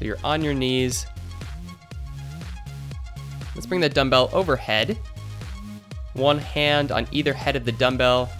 So 0.00 0.06
you're 0.06 0.18
on 0.24 0.42
your 0.42 0.54
knees. 0.54 1.04
Let's 3.54 3.66
bring 3.66 3.82
the 3.82 3.88
dumbbell 3.90 4.30
overhead. 4.32 4.98
One 6.14 6.38
hand 6.38 6.90
on 6.90 7.06
either 7.12 7.34
head 7.34 7.54
of 7.54 7.66
the 7.66 7.72
dumbbell. 7.72 8.30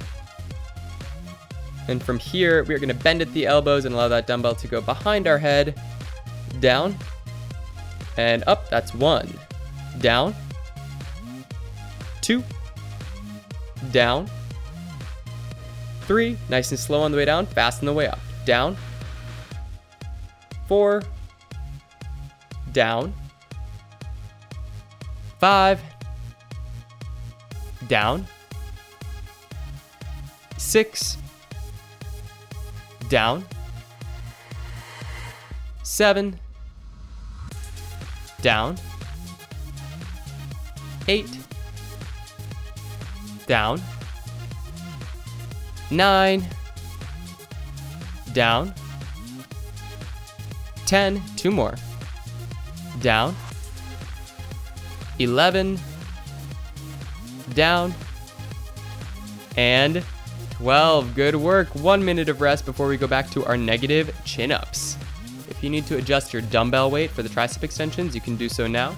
And 1.87 2.03
from 2.03 2.19
here, 2.19 2.65
we 2.65 2.75
are 2.75 2.79
gonna 2.79 2.95
bend 2.95 3.21
at 3.21 3.31
the 3.35 3.45
elbows 3.45 3.85
and 3.85 3.95
allow 3.95 4.09
that 4.09 4.27
dumbbell 4.27 4.55
to 4.55 4.69
go 4.69 4.81
behind 4.81 5.27
our 5.27 5.37
head. 5.37 5.79
Down. 6.61 6.97
And 8.17 8.43
up, 8.47 8.71
that's 8.71 8.95
one. 8.95 9.31
Down. 10.01 10.35
Two. 12.23 12.43
Down. 13.93 14.31
Three, 16.03 16.39
nice 16.49 16.71
and 16.71 16.81
slow 16.81 17.03
on 17.03 17.13
the 17.13 17.19
way 17.19 17.27
down, 17.27 17.45
fast 17.45 17.83
on 17.83 17.87
the 17.87 17.93
way 17.93 18.09
up. 18.09 18.19
Down. 18.47 18.79
Four, 20.67 21.03
down, 22.73 23.13
five, 25.39 25.81
down, 27.89 28.27
six, 30.57 31.17
down, 33.09 33.45
seven, 35.83 36.39
down, 38.43 38.77
eight, 41.09 41.29
down, 43.47 43.81
nine, 45.91 46.47
down, 48.33 48.73
ten, 50.87 51.21
two 51.37 51.51
more 51.51 51.75
down, 53.01 53.35
11, 55.19 55.79
down, 57.55 57.95
and 59.57 60.03
12. 60.53 61.15
Good 61.15 61.37
work. 61.37 61.69
One 61.75 62.05
minute 62.05 62.29
of 62.29 62.41
rest 62.41 62.65
before 62.65 62.87
we 62.87 62.97
go 62.97 63.07
back 63.07 63.31
to 63.31 63.45
our 63.47 63.57
negative 63.57 64.15
chin 64.25 64.53
ups. 64.53 64.97
If 65.49 65.63
you 65.63 65.71
need 65.71 65.87
to 65.87 65.97
adjust 65.97 66.33
your 66.33 66.43
dumbbell 66.43 66.91
weight 66.91 67.11
for 67.11 67.23
the 67.23 67.29
tricep 67.29 67.63
extensions, 67.63 68.15
you 68.15 68.21
can 68.21 68.37
do 68.37 68.49
so 68.49 68.67
now. 68.67 68.95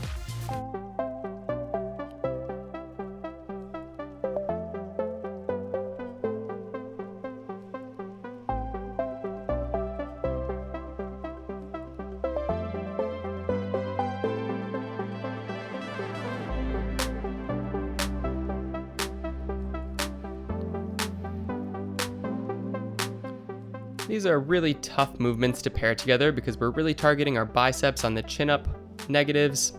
Really 24.53 24.75
tough 24.75 25.19
movements 25.19 25.63
to 25.63 25.71
pair 25.71 25.95
together 25.95 26.31
because 26.31 26.59
we're 26.59 26.73
really 26.73 26.93
targeting 26.93 27.39
our 27.39 27.47
biceps 27.47 28.05
on 28.05 28.13
the 28.13 28.23
chin 28.23 28.51
up 28.51 28.69
negatives, 29.09 29.73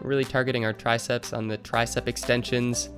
really 0.00 0.24
targeting 0.24 0.64
our 0.64 0.72
triceps 0.72 1.34
on 1.34 1.46
the 1.46 1.58
tricep 1.58 2.08
extensions. 2.08 2.88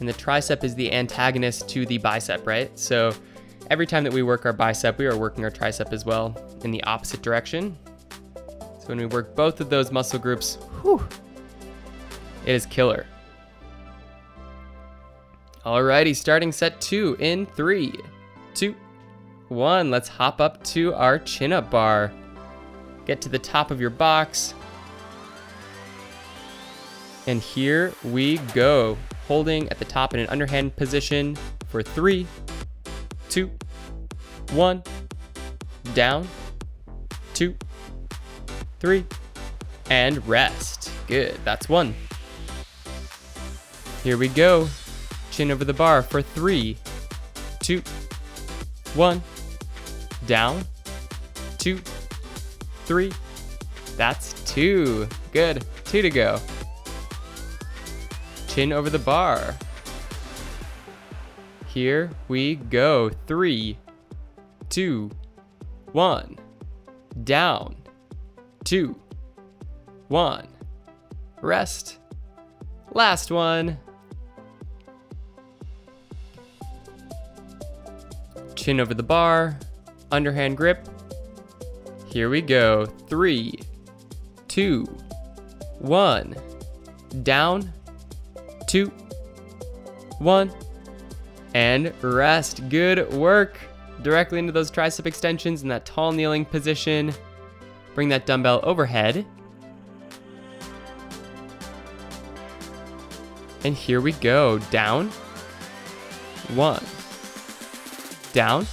And 0.00 0.08
the 0.08 0.14
tricep 0.14 0.64
is 0.64 0.74
the 0.74 0.90
antagonist 0.94 1.68
to 1.68 1.84
the 1.84 1.98
bicep, 1.98 2.46
right? 2.46 2.76
So 2.78 3.12
every 3.68 3.86
time 3.86 4.02
that 4.02 4.14
we 4.14 4.22
work 4.22 4.46
our 4.46 4.54
bicep, 4.54 4.96
we 4.96 5.04
are 5.04 5.16
working 5.16 5.44
our 5.44 5.50
tricep 5.50 5.92
as 5.92 6.06
well 6.06 6.34
in 6.64 6.70
the 6.70 6.82
opposite 6.84 7.20
direction. 7.20 7.76
So 8.80 8.86
when 8.86 8.96
we 8.96 9.04
work 9.04 9.36
both 9.36 9.60
of 9.60 9.68
those 9.68 9.92
muscle 9.92 10.18
groups, 10.18 10.54
whew, 10.80 11.06
it 12.46 12.54
is 12.54 12.64
killer. 12.64 13.04
Alrighty, 15.66 16.16
starting 16.16 16.50
set 16.50 16.80
two 16.80 17.14
in 17.20 17.44
three, 17.44 17.92
two, 18.54 18.74
one. 19.48 19.90
Let's 19.90 20.08
hop 20.08 20.40
up 20.40 20.62
to 20.64 20.94
our 20.94 21.18
chin 21.18 21.52
up 21.52 21.70
bar. 21.70 22.12
Get 23.06 23.20
to 23.22 23.28
the 23.28 23.38
top 23.38 23.70
of 23.70 23.80
your 23.80 23.90
box. 23.90 24.54
And 27.26 27.40
here 27.40 27.92
we 28.04 28.38
go. 28.54 28.96
Holding 29.28 29.68
at 29.70 29.78
the 29.78 29.84
top 29.84 30.14
in 30.14 30.20
an 30.20 30.26
underhand 30.28 30.76
position 30.76 31.36
for 31.68 31.82
three, 31.82 32.26
two, 33.30 33.50
one, 34.52 34.82
down, 35.94 36.28
two, 37.32 37.54
three, 38.80 39.04
and 39.90 40.26
rest. 40.28 40.90
Good, 41.06 41.38
that's 41.44 41.68
one. 41.68 41.94
Here 44.02 44.18
we 44.18 44.28
go. 44.28 44.68
Chin 45.30 45.50
over 45.50 45.64
the 45.64 45.72
bar 45.72 46.02
for 46.02 46.20
three, 46.20 46.76
two, 47.60 47.82
one, 48.94 49.22
down, 50.26 50.64
two, 51.58 51.78
three. 52.84 53.12
That's 53.96 54.32
two. 54.44 55.08
Good, 55.32 55.64
two 55.84 56.02
to 56.02 56.10
go. 56.10 56.40
Chin 58.48 58.72
over 58.72 58.90
the 58.90 58.98
bar. 58.98 59.54
Here 61.66 62.10
we 62.28 62.54
go. 62.54 63.10
Three, 63.26 63.78
two, 64.68 65.10
one, 65.92 66.36
down, 67.24 67.76
two, 68.64 68.94
one, 70.08 70.46
rest. 71.40 71.98
Last 72.92 73.32
one. 73.32 73.78
Chin 78.64 78.80
over 78.80 78.94
the 78.94 79.02
bar, 79.02 79.58
underhand 80.10 80.56
grip. 80.56 80.88
Here 82.06 82.30
we 82.30 82.40
go. 82.40 82.86
Three, 82.86 83.60
two, 84.48 84.84
one, 85.80 86.34
down, 87.22 87.70
two, 88.66 88.86
one, 90.18 90.50
and 91.52 91.92
rest. 92.02 92.66
Good 92.70 93.12
work. 93.12 93.58
Directly 94.00 94.38
into 94.38 94.50
those 94.50 94.70
tricep 94.70 95.04
extensions 95.04 95.62
in 95.62 95.68
that 95.68 95.84
tall 95.84 96.12
kneeling 96.12 96.46
position. 96.46 97.12
Bring 97.94 98.08
that 98.08 98.24
dumbbell 98.24 98.60
overhead. 98.62 99.26
And 103.62 103.74
here 103.74 104.00
we 104.00 104.12
go. 104.12 104.56
Down. 104.70 105.10
One. 106.54 106.82
Down. 108.34 108.66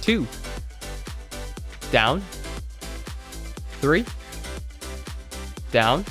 Two. 0.00 0.26
Down. 1.92 2.22
Three. 3.82 4.06
Down. 5.70 6.04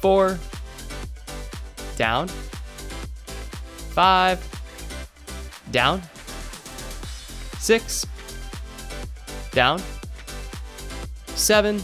Four. 0.00 0.38
Down. 1.96 2.28
Five. 3.90 4.38
Down. 5.72 6.00
Six. 7.58 8.06
Down. 9.50 9.82
Seven. 11.34 11.82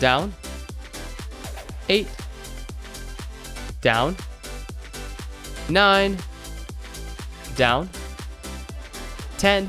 Down. 0.00 0.32
Eight 1.90 2.08
down, 3.82 4.16
nine, 5.68 6.16
down, 7.56 7.88
10, 9.38 9.68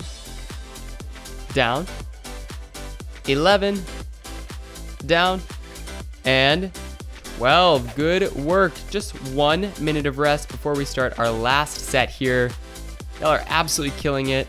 down, 1.53 1.85
11, 3.27 3.81
down, 5.05 5.41
and 6.25 6.71
12. 7.37 7.95
Good 7.95 8.33
work. 8.35 8.73
Just 8.89 9.11
one 9.31 9.71
minute 9.79 10.05
of 10.05 10.17
rest 10.17 10.49
before 10.49 10.75
we 10.75 10.85
start 10.85 11.19
our 11.19 11.29
last 11.29 11.79
set 11.79 12.09
here. 12.09 12.51
Y'all 13.19 13.29
are 13.29 13.43
absolutely 13.47 13.99
killing 13.99 14.29
it. 14.29 14.47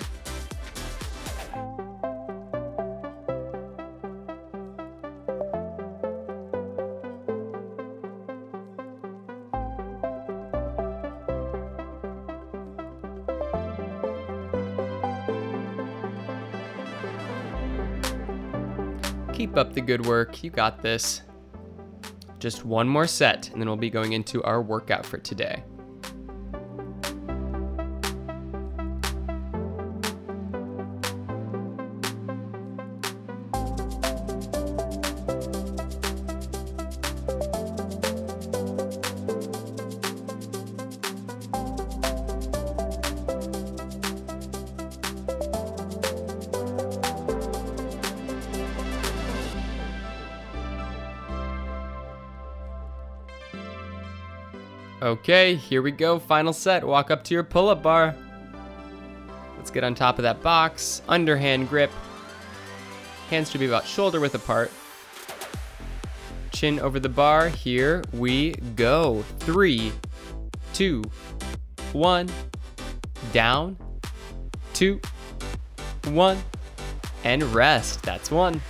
Good 19.84 20.04
work. 20.06 20.42
You 20.42 20.50
got 20.50 20.82
this. 20.82 21.22
Just 22.38 22.64
one 22.64 22.88
more 22.88 23.06
set, 23.06 23.48
and 23.50 23.60
then 23.60 23.68
we'll 23.68 23.76
be 23.76 23.90
going 23.90 24.12
into 24.12 24.42
our 24.42 24.60
workout 24.60 25.06
for 25.06 25.18
today. 25.18 25.62
Okay, 55.34 55.56
here 55.56 55.82
we 55.82 55.90
go. 55.90 56.20
Final 56.20 56.52
set. 56.52 56.86
Walk 56.86 57.10
up 57.10 57.24
to 57.24 57.34
your 57.34 57.42
pull 57.42 57.68
up 57.68 57.82
bar. 57.82 58.14
Let's 59.56 59.68
get 59.68 59.82
on 59.82 59.96
top 59.96 60.20
of 60.20 60.22
that 60.22 60.40
box. 60.44 61.02
Underhand 61.08 61.68
grip. 61.68 61.90
Hands 63.30 63.50
should 63.50 63.58
be 63.58 63.66
about 63.66 63.84
shoulder 63.84 64.20
width 64.20 64.36
apart. 64.36 64.70
Chin 66.52 66.78
over 66.78 67.00
the 67.00 67.08
bar. 67.08 67.48
Here 67.48 68.04
we 68.12 68.52
go. 68.76 69.24
Three, 69.40 69.90
two, 70.72 71.02
one. 71.92 72.28
Down, 73.32 73.76
two, 74.72 75.00
one. 76.10 76.38
And 77.24 77.42
rest. 77.52 78.04
That's 78.04 78.30
one. 78.30 78.62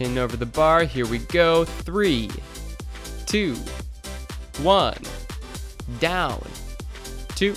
Chin 0.00 0.16
over 0.16 0.34
the 0.34 0.46
bar. 0.46 0.84
Here 0.84 1.06
we 1.06 1.18
go. 1.18 1.66
Three, 1.66 2.30
two, 3.26 3.54
one. 4.62 4.96
Down, 5.98 6.42
two, 7.34 7.52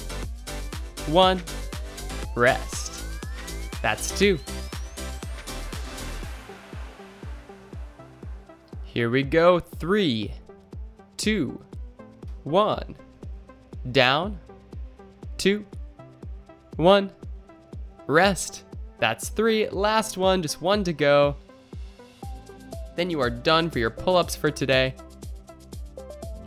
one. 1.08 1.42
Rest. 2.36 3.06
That's 3.82 4.12
two. 4.20 4.38
Here 8.84 9.10
we 9.10 9.24
go. 9.24 9.62
Three, 9.62 10.34
two, 11.16 11.64
one. 12.44 12.98
Down, 13.94 14.38
two, 15.38 15.66
one. 16.76 17.10
Rest. 18.06 18.66
That's 19.00 19.30
three. 19.30 19.70
Last 19.70 20.18
one, 20.18 20.42
just 20.42 20.62
one 20.62 20.84
to 20.84 20.92
go. 20.92 21.38
Then 22.96 23.10
you 23.10 23.20
are 23.22 23.30
done 23.30 23.70
for 23.70 23.80
your 23.80 23.90
pull 23.90 24.16
ups 24.16 24.36
for 24.36 24.52
today. 24.52 24.96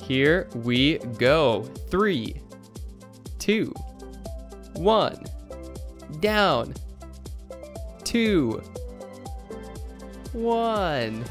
Here 0.03 0.49
we 0.55 0.99
go. 1.19 1.63
Three, 1.91 2.41
two, 3.39 3.75
one, 4.75 5.25
down, 6.21 6.75
two, 8.05 8.63
one, 10.33 11.25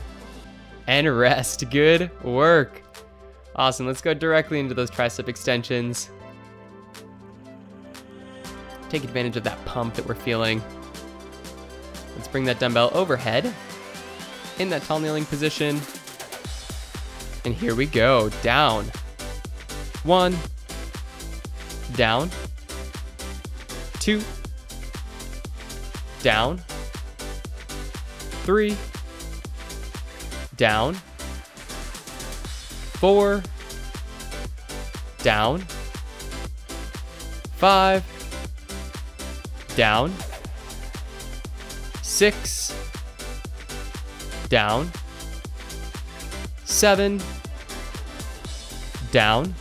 and 0.87 1.17
rest. 1.17 1.69
Good 1.69 2.11
work. 2.21 2.81
Awesome. 3.55 3.87
Let's 3.87 4.01
go 4.01 4.13
directly 4.13 4.59
into 4.59 4.73
those 4.73 4.91
tricep 4.91 5.29
extensions. 5.29 6.09
Take 8.89 9.05
advantage 9.05 9.37
of 9.37 9.43
that 9.45 9.63
pump 9.65 9.93
that 9.95 10.05
we're 10.05 10.15
feeling. 10.15 10.61
Let's 12.15 12.27
bring 12.27 12.43
that 12.45 12.59
dumbbell 12.59 12.91
overhead 12.93 13.53
in 14.59 14.69
that 14.69 14.83
tall 14.83 14.99
kneeling 14.99 15.25
position. 15.25 15.79
And 17.43 17.53
here 17.53 17.75
we 17.75 17.85
go. 17.85 18.29
Down. 18.41 18.85
One. 20.03 20.35
Down. 21.95 22.29
Two. 23.99 24.21
Down. 26.21 26.59
Three. 28.43 28.75
Down. 30.57 30.95
Four. 32.95 33.43
Down. 35.23 35.59
Five. 37.57 38.03
down, 39.75 40.13
six, 42.01 42.73
down, 44.55 44.89
seven, 46.63 47.21
down, 49.11 49.53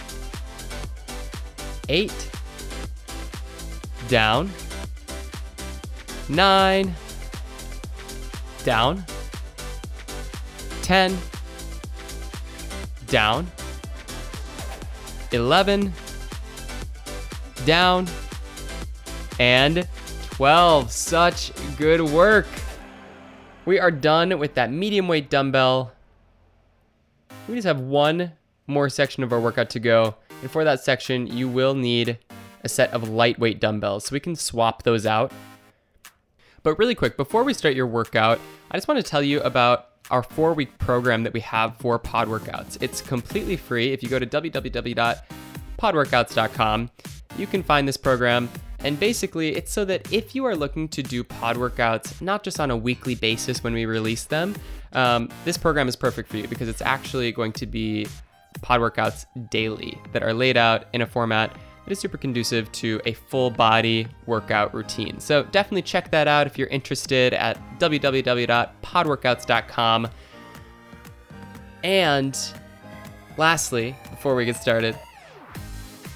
eight, 1.88 2.30
down, 4.06 4.48
nine, 6.28 6.94
down, 8.62 9.04
10, 10.82 11.18
down, 13.08 13.48
11, 15.32 15.92
down, 17.66 18.06
and 19.40 19.88
12. 20.30 20.92
Such 20.92 21.50
good 21.78 22.00
work. 22.00 22.46
We 23.66 23.78
are 23.78 23.90
done 23.90 24.38
with 24.38 24.54
that 24.54 24.70
medium 24.70 25.08
weight 25.08 25.30
dumbbell. 25.30 25.92
We 27.48 27.54
just 27.54 27.66
have 27.66 27.80
one 27.80 28.32
more 28.66 28.88
section 28.88 29.22
of 29.22 29.32
our 29.32 29.40
workout 29.40 29.70
to 29.70 29.80
go. 29.80 30.16
And 30.42 30.50
for 30.50 30.64
that 30.64 30.80
section, 30.80 31.26
you 31.26 31.48
will 31.48 31.74
need 31.74 32.18
a 32.62 32.68
set 32.68 32.92
of 32.92 33.08
lightweight 33.08 33.60
dumbbells. 33.60 34.06
So 34.06 34.12
we 34.12 34.20
can 34.20 34.36
swap 34.36 34.82
those 34.82 35.06
out. 35.06 35.32
But 36.62 36.78
really 36.78 36.94
quick, 36.94 37.16
before 37.16 37.44
we 37.44 37.54
start 37.54 37.74
your 37.74 37.86
workout, 37.86 38.38
I 38.70 38.76
just 38.76 38.88
want 38.88 39.02
to 39.02 39.10
tell 39.10 39.22
you 39.22 39.40
about 39.40 39.88
our 40.10 40.22
four 40.22 40.52
week 40.52 40.76
program 40.78 41.22
that 41.22 41.32
we 41.32 41.40
have 41.40 41.78
for 41.78 41.98
pod 41.98 42.28
workouts. 42.28 42.76
It's 42.82 43.00
completely 43.00 43.56
free. 43.56 43.92
If 43.92 44.02
you 44.02 44.10
go 44.10 44.18
to 44.18 44.26
www.podworkouts.com, 44.26 46.90
you 47.38 47.46
can 47.46 47.62
find 47.62 47.88
this 47.88 47.96
program. 47.96 48.50
And 48.84 49.00
basically, 49.00 49.56
it's 49.56 49.72
so 49.72 49.86
that 49.86 50.12
if 50.12 50.34
you 50.34 50.44
are 50.44 50.54
looking 50.54 50.88
to 50.88 51.02
do 51.02 51.24
pod 51.24 51.56
workouts, 51.56 52.20
not 52.20 52.44
just 52.44 52.60
on 52.60 52.70
a 52.70 52.76
weekly 52.76 53.14
basis 53.14 53.64
when 53.64 53.72
we 53.72 53.86
release 53.86 54.24
them, 54.24 54.54
um, 54.92 55.30
this 55.46 55.56
program 55.56 55.88
is 55.88 55.96
perfect 55.96 56.30
for 56.30 56.36
you 56.36 56.46
because 56.46 56.68
it's 56.68 56.82
actually 56.82 57.32
going 57.32 57.52
to 57.52 57.66
be 57.66 58.06
pod 58.60 58.80
workouts 58.80 59.24
daily 59.50 59.98
that 60.12 60.22
are 60.22 60.34
laid 60.34 60.58
out 60.58 60.84
in 60.92 61.00
a 61.00 61.06
format 61.06 61.56
that 61.84 61.92
is 61.92 61.98
super 61.98 62.18
conducive 62.18 62.70
to 62.72 63.00
a 63.04 63.14
full 63.14 63.50
body 63.50 64.06
workout 64.26 64.74
routine. 64.74 65.18
So 65.18 65.44
definitely 65.44 65.82
check 65.82 66.10
that 66.10 66.28
out 66.28 66.46
if 66.46 66.58
you're 66.58 66.68
interested 66.68 67.32
at 67.34 67.58
www.podworkouts.com. 67.78 70.08
And 71.82 72.38
lastly, 73.36 73.96
before 74.10 74.34
we 74.34 74.46
get 74.46 74.56
started, 74.56 74.98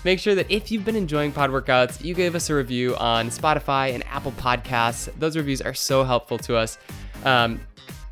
make 0.05 0.19
sure 0.19 0.35
that 0.35 0.51
if 0.51 0.71
you've 0.71 0.85
been 0.85 0.97
enjoying 0.97 1.33
pod 1.33 1.51
workouts, 1.51 2.03
you 2.03 2.15
give 2.15 2.35
us 2.35 2.51
a 2.51 2.55
review 2.55 2.97
on 2.97 3.29
Spotify 3.31 3.95
and 3.95 4.05
Apple 4.07 4.33
Podcasts. 4.33 5.13
Those 5.19 5.37
reviews 5.37 5.61
are 5.61 5.75
so 5.75 6.05
helpful 6.05 6.39
to 6.39 6.57
us. 6.57 6.79
Um, 7.25 7.61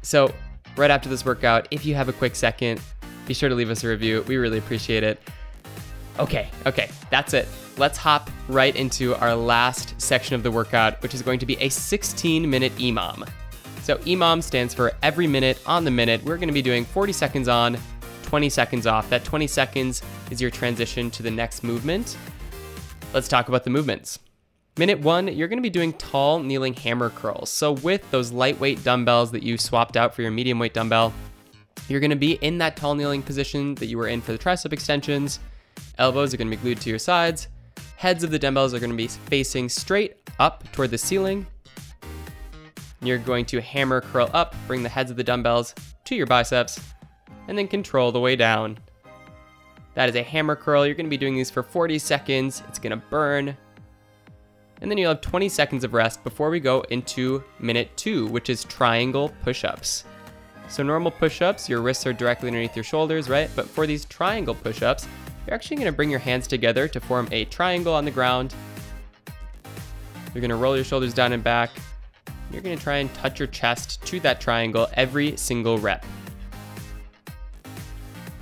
so, 0.02 0.32
right 0.76 0.90
after 0.90 1.08
this 1.08 1.24
workout, 1.24 1.68
if 1.70 1.84
you 1.84 1.94
have 1.94 2.08
a 2.08 2.12
quick 2.12 2.36
second, 2.36 2.80
be 3.26 3.34
sure 3.34 3.48
to 3.48 3.54
leave 3.54 3.70
us 3.70 3.82
a 3.84 3.88
review. 3.88 4.24
We 4.28 4.36
really 4.36 4.58
appreciate 4.58 5.02
it. 5.02 5.20
Okay, 6.18 6.48
okay, 6.64 6.90
that's 7.10 7.34
it. 7.34 7.46
Let's 7.76 7.98
hop 7.98 8.30
right 8.48 8.74
into 8.74 9.14
our 9.16 9.34
last 9.34 10.00
section 10.00 10.34
of 10.34 10.42
the 10.42 10.50
workout, 10.50 11.02
which 11.02 11.14
is 11.14 11.22
going 11.22 11.38
to 11.40 11.46
be 11.46 11.56
a 11.60 11.68
16 11.68 12.48
minute 12.48 12.72
EMOM. 12.76 13.28
So, 13.82 13.96
EMOM 13.98 14.42
stands 14.42 14.74
for 14.74 14.92
every 15.02 15.26
minute 15.26 15.60
on 15.66 15.84
the 15.84 15.90
minute. 15.90 16.24
We're 16.24 16.38
going 16.38 16.48
to 16.48 16.54
be 16.54 16.62
doing 16.62 16.84
40 16.84 17.12
seconds 17.12 17.48
on, 17.48 17.78
20 18.26 18.50
seconds 18.50 18.86
off. 18.86 19.08
That 19.08 19.24
20 19.24 19.46
seconds 19.46 20.02
is 20.30 20.40
your 20.40 20.50
transition 20.50 21.10
to 21.12 21.22
the 21.22 21.30
next 21.30 21.62
movement. 21.64 22.16
Let's 23.14 23.28
talk 23.28 23.48
about 23.48 23.64
the 23.64 23.70
movements. 23.70 24.18
Minute 24.78 25.00
one, 25.00 25.28
you're 25.28 25.48
to 25.48 25.62
be 25.62 25.70
doing 25.70 25.94
tall 25.94 26.38
kneeling 26.40 26.74
hammer 26.74 27.08
curls. 27.08 27.48
So, 27.48 27.72
with 27.72 28.10
those 28.10 28.30
lightweight 28.30 28.84
dumbbells 28.84 29.30
that 29.30 29.42
you 29.42 29.56
swapped 29.56 29.96
out 29.96 30.14
for 30.14 30.20
your 30.20 30.30
medium 30.30 30.58
weight 30.58 30.74
dumbbell, 30.74 31.14
you're 31.88 32.00
to 32.10 32.16
be 32.16 32.32
in 32.42 32.58
that 32.58 32.76
tall 32.76 32.94
kneeling 32.94 33.22
position 33.22 33.74
that 33.76 33.86
you 33.86 33.96
were 33.96 34.08
in 34.08 34.20
for 34.20 34.32
the 34.32 34.38
tricep 34.38 34.74
extensions. 34.74 35.40
Elbows 35.96 36.34
are 36.34 36.36
to 36.50 36.56
be 36.56 36.62
glued 36.62 36.80
to 36.82 36.90
your 36.90 36.98
sides. 36.98 37.48
Heads 37.96 38.22
of 38.22 38.30
the 38.30 38.38
dumbbells 38.38 38.74
are 38.74 38.80
to 38.90 38.96
be 38.96 39.08
facing 39.08 39.70
straight 39.70 40.16
up 40.38 40.70
toward 40.72 40.90
the 40.90 40.98
ceiling. 40.98 41.46
You're 43.00 43.18
going 43.18 43.46
to 43.46 43.60
hammer 43.62 44.00
curl 44.02 44.28
up, 44.34 44.54
bring 44.66 44.82
the 44.82 44.88
heads 44.88 45.10
of 45.10 45.16
the 45.16 45.24
dumbbells 45.24 45.74
to 46.04 46.14
your 46.14 46.26
biceps, 46.26 46.80
and 47.48 47.56
then 47.56 47.68
control 47.68 48.12
the 48.12 48.20
way 48.20 48.36
down. 48.36 48.78
That 49.94 50.08
is 50.08 50.14
a 50.14 50.22
hammer 50.22 50.56
curl. 50.56 50.84
You're 50.84 50.94
going 50.94 51.06
to 51.06 51.10
be 51.10 51.16
doing 51.16 51.36
these 51.36 51.50
for 51.50 51.62
40 51.62 51.98
seconds. 51.98 52.62
It's 52.68 52.78
going 52.78 52.90
to 52.90 53.04
burn. 53.08 53.56
And 54.82 54.90
then 54.90 54.98
you'll 54.98 55.12
have 55.12 55.22
20 55.22 55.48
seconds 55.48 55.84
of 55.84 55.94
rest 55.94 56.22
before 56.22 56.50
we 56.50 56.60
go 56.60 56.82
into 56.90 57.42
minute 57.58 57.96
two, 57.96 58.26
which 58.26 58.50
is 58.50 58.64
triangle 58.64 59.32
push 59.42 59.64
ups. 59.64 60.04
So, 60.68 60.82
normal 60.82 61.12
push 61.12 61.40
ups, 61.40 61.68
your 61.68 61.80
wrists 61.80 62.06
are 62.06 62.12
directly 62.12 62.48
underneath 62.48 62.76
your 62.76 62.84
shoulders, 62.84 63.28
right? 63.28 63.48
But 63.54 63.68
for 63.68 63.86
these 63.86 64.04
triangle 64.04 64.54
push 64.54 64.82
ups, 64.82 65.06
you're 65.46 65.54
actually 65.54 65.76
going 65.76 65.86
to 65.86 65.92
bring 65.92 66.10
your 66.10 66.18
hands 66.18 66.46
together 66.46 66.88
to 66.88 67.00
form 67.00 67.28
a 67.30 67.44
triangle 67.46 67.94
on 67.94 68.04
the 68.04 68.10
ground. 68.10 68.54
You're 70.34 70.40
going 70.40 70.50
to 70.50 70.56
roll 70.56 70.74
your 70.74 70.84
shoulders 70.84 71.14
down 71.14 71.32
and 71.32 71.42
back. 71.42 71.70
You're 72.52 72.62
going 72.62 72.76
to 72.76 72.82
try 72.82 72.96
and 72.96 73.12
touch 73.14 73.38
your 73.38 73.48
chest 73.48 74.04
to 74.06 74.20
that 74.20 74.40
triangle 74.40 74.88
every 74.94 75.36
single 75.36 75.78
rep. 75.78 76.04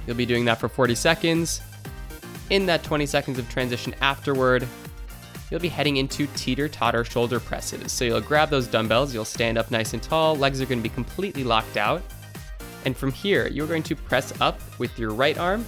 You'll 0.06 0.16
be 0.16 0.26
doing 0.26 0.44
that 0.46 0.60
for 0.60 0.68
40 0.68 0.94
seconds. 0.94 1.60
In 2.50 2.66
that 2.66 2.82
20 2.82 3.06
seconds 3.06 3.38
of 3.38 3.48
transition 3.48 3.94
afterward, 4.00 4.66
you'll 5.50 5.60
be 5.60 5.68
heading 5.68 5.96
into 5.96 6.26
teeter 6.28 6.68
totter 6.68 7.04
shoulder 7.04 7.40
presses. 7.40 7.92
So 7.92 8.04
you'll 8.04 8.20
grab 8.20 8.50
those 8.50 8.66
dumbbells, 8.66 9.14
you'll 9.14 9.24
stand 9.24 9.56
up 9.56 9.70
nice 9.70 9.94
and 9.94 10.02
tall, 10.02 10.36
legs 10.36 10.60
are 10.60 10.66
going 10.66 10.78
to 10.78 10.82
be 10.82 10.94
completely 10.94 11.44
locked 11.44 11.76
out. 11.76 12.02
And 12.84 12.96
from 12.96 13.12
here, 13.12 13.48
you're 13.48 13.66
going 13.66 13.82
to 13.84 13.96
press 13.96 14.38
up 14.40 14.60
with 14.78 14.98
your 14.98 15.10
right 15.10 15.38
arm 15.38 15.64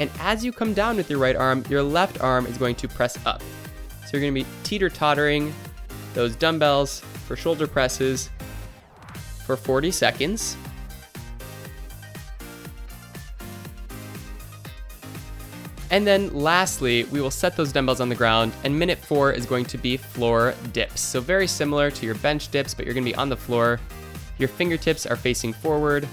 and 0.00 0.10
as 0.18 0.44
you 0.44 0.52
come 0.52 0.74
down 0.74 0.96
with 0.96 1.08
your 1.08 1.18
right 1.18 1.36
arm, 1.36 1.64
your 1.68 1.82
left 1.82 2.20
arm 2.20 2.46
is 2.46 2.58
going 2.58 2.74
to 2.76 2.88
press 2.88 3.18
up. 3.26 3.40
So 3.40 4.10
you're 4.12 4.20
going 4.20 4.34
to 4.34 4.40
be 4.40 4.46
teeter 4.64 4.88
tottering 4.88 5.54
those 6.14 6.34
dumbbells 6.36 7.00
for 7.26 7.36
shoulder 7.36 7.66
presses 7.66 8.30
for 9.44 9.56
40 9.56 9.90
seconds. 9.90 10.56
And 15.94 16.04
then 16.04 16.34
lastly, 16.34 17.04
we 17.04 17.20
will 17.20 17.30
set 17.30 17.56
those 17.56 17.72
dumbbells 17.72 18.00
on 18.00 18.08
the 18.08 18.16
ground, 18.16 18.52
and 18.64 18.76
minute 18.76 18.98
four 18.98 19.30
is 19.30 19.46
going 19.46 19.64
to 19.66 19.78
be 19.78 19.96
floor 19.96 20.56
dips. 20.72 21.00
So, 21.00 21.20
very 21.20 21.46
similar 21.46 21.88
to 21.88 22.04
your 22.04 22.16
bench 22.16 22.50
dips, 22.50 22.74
but 22.74 22.84
you're 22.84 22.96
gonna 22.96 23.04
be 23.04 23.14
on 23.14 23.28
the 23.28 23.36
floor. 23.36 23.78
Your 24.38 24.48
fingertips 24.48 25.06
are 25.06 25.14
facing 25.14 25.52
forward, 25.52 26.08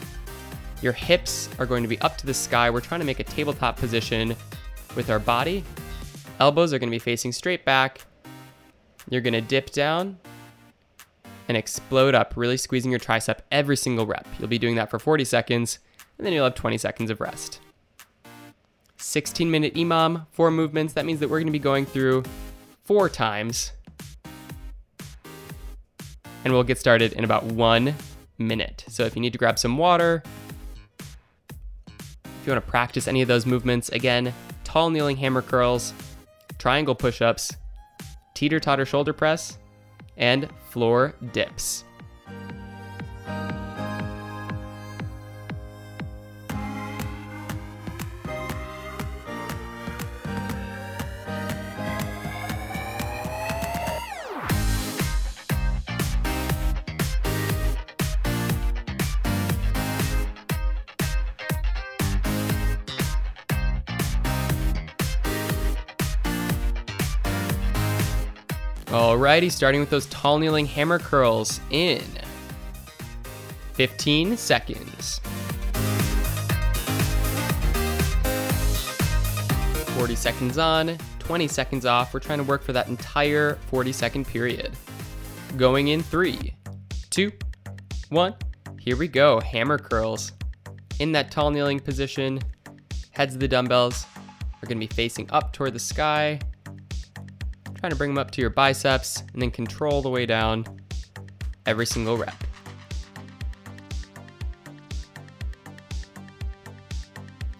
your 0.83 0.93
hips 0.93 1.49
are 1.57 1.65
going 1.65 1.81
to 1.81 1.87
be 1.87 1.99
up 2.01 2.15
to 2.19 2.27
the 2.27 2.33
sky. 2.35 2.69
We're 2.69 2.79
trying 2.79 2.99
to 2.99 3.07
make 3.07 3.19
a 3.19 3.23
tabletop 3.23 3.75
position 3.75 4.35
with 4.95 5.09
our 5.09 5.17
body. 5.17 5.63
Elbows 6.39 6.73
are 6.73 6.79
to 6.91 6.95
be 6.95 6.99
facing 6.99 7.31
straight 7.31 7.65
back. 7.65 8.01
You're 9.09 9.21
to 9.33 9.41
dip 9.41 9.71
down 9.71 10.19
and 11.47 11.57
explode 11.57 12.13
up, 12.13 12.33
really 12.35 12.57
squeezing 12.57 12.91
your 12.91 12.99
tricep 12.99 13.39
every 13.51 13.77
single 13.77 14.05
rep. 14.05 14.27
You'll 14.37 14.47
be 14.47 14.59
doing 14.59 14.75
that 14.75 14.91
for 14.91 14.99
40 14.99 15.25
seconds, 15.25 15.79
and 16.19 16.27
then 16.27 16.33
you'll 16.33 16.43
have 16.43 16.53
20 16.53 16.77
seconds 16.77 17.09
of 17.09 17.19
rest. 17.19 17.59
16 19.01 19.49
minute 19.49 19.73
EMOM, 19.73 20.27
four 20.31 20.51
movements. 20.51 20.93
That 20.93 21.05
means 21.05 21.19
that 21.19 21.29
we're 21.29 21.39
going 21.39 21.47
to 21.47 21.51
be 21.51 21.59
going 21.59 21.85
through 21.85 22.23
four 22.83 23.09
times. 23.09 23.73
And 26.43 26.53
we'll 26.53 26.63
get 26.63 26.77
started 26.77 27.13
in 27.13 27.23
about 27.23 27.43
one 27.45 27.95
minute. 28.37 28.85
So 28.87 29.03
if 29.03 29.15
you 29.15 29.21
need 29.21 29.33
to 29.33 29.39
grab 29.39 29.59
some 29.59 29.77
water, 29.77 30.23
if 30.99 32.47
you 32.47 32.53
want 32.53 32.63
to 32.63 32.69
practice 32.69 33.07
any 33.07 33.21
of 33.21 33.27
those 33.27 33.45
movements, 33.45 33.89
again, 33.89 34.33
tall 34.63 34.89
kneeling 34.89 35.17
hammer 35.17 35.41
curls, 35.41 35.93
triangle 36.57 36.95
push 36.95 37.21
ups, 37.21 37.51
teeter 38.33 38.59
totter 38.59 38.85
shoulder 38.85 39.13
press, 39.13 39.57
and 40.17 40.49
floor 40.69 41.13
dips. 41.33 41.83
Alrighty, 69.31 69.49
starting 69.49 69.79
with 69.79 69.89
those 69.89 70.07
tall 70.07 70.37
kneeling 70.39 70.65
hammer 70.65 70.99
curls 70.99 71.61
in 71.69 72.03
15 73.75 74.35
seconds. 74.35 75.21
40 79.95 80.15
seconds 80.15 80.57
on, 80.57 80.97
20 81.19 81.47
seconds 81.47 81.85
off. 81.85 82.13
We're 82.13 82.19
trying 82.19 82.39
to 82.39 82.43
work 82.43 82.61
for 82.61 82.73
that 82.73 82.89
entire 82.89 83.55
40 83.69 83.93
second 83.93 84.27
period. 84.27 84.73
Going 85.55 85.87
in 85.87 86.03
three, 86.03 86.53
two, 87.09 87.31
one. 88.09 88.35
Here 88.81 88.97
we 88.97 89.07
go. 89.07 89.39
Hammer 89.39 89.77
curls. 89.77 90.33
In 90.99 91.13
that 91.13 91.31
tall 91.31 91.51
kneeling 91.51 91.79
position, 91.79 92.41
heads 93.11 93.35
of 93.35 93.39
the 93.39 93.47
dumbbells 93.47 94.05
are 94.17 94.67
going 94.67 94.77
to 94.77 94.85
be 94.85 94.93
facing 94.93 95.31
up 95.31 95.53
toward 95.53 95.71
the 95.71 95.79
sky. 95.79 96.37
Trying 97.81 97.89
to 97.89 97.97
bring 97.97 98.11
them 98.11 98.19
up 98.19 98.29
to 98.31 98.41
your 98.41 98.51
biceps 98.51 99.23
and 99.33 99.41
then 99.41 99.49
control 99.49 100.03
the 100.03 100.09
way 100.09 100.27
down 100.27 100.65
every 101.65 101.87
single 101.87 102.15
rep. 102.15 102.35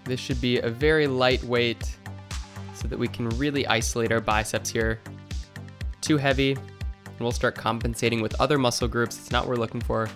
This 0.04 0.20
should 0.20 0.40
be 0.40 0.60
a 0.60 0.70
very 0.70 1.08
lightweight 1.08 1.98
so 2.76 2.88
that 2.88 3.00
we 3.00 3.08
can 3.08 3.30
really 3.30 3.66
isolate 3.66 4.12
our 4.12 4.22
biceps 4.22 4.70
here. 4.70 5.00
Too 6.02 6.18
heavy, 6.18 6.52
and 6.52 7.20
we'll 7.20 7.32
start 7.32 7.56
compensating 7.56 8.22
with 8.22 8.40
other 8.40 8.60
muscle 8.60 8.88
groups. 8.88 9.18
It's 9.18 9.32
not 9.32 9.48
what 9.48 9.50
we're 9.50 9.62
looking 9.62 9.82
for. 9.82 10.08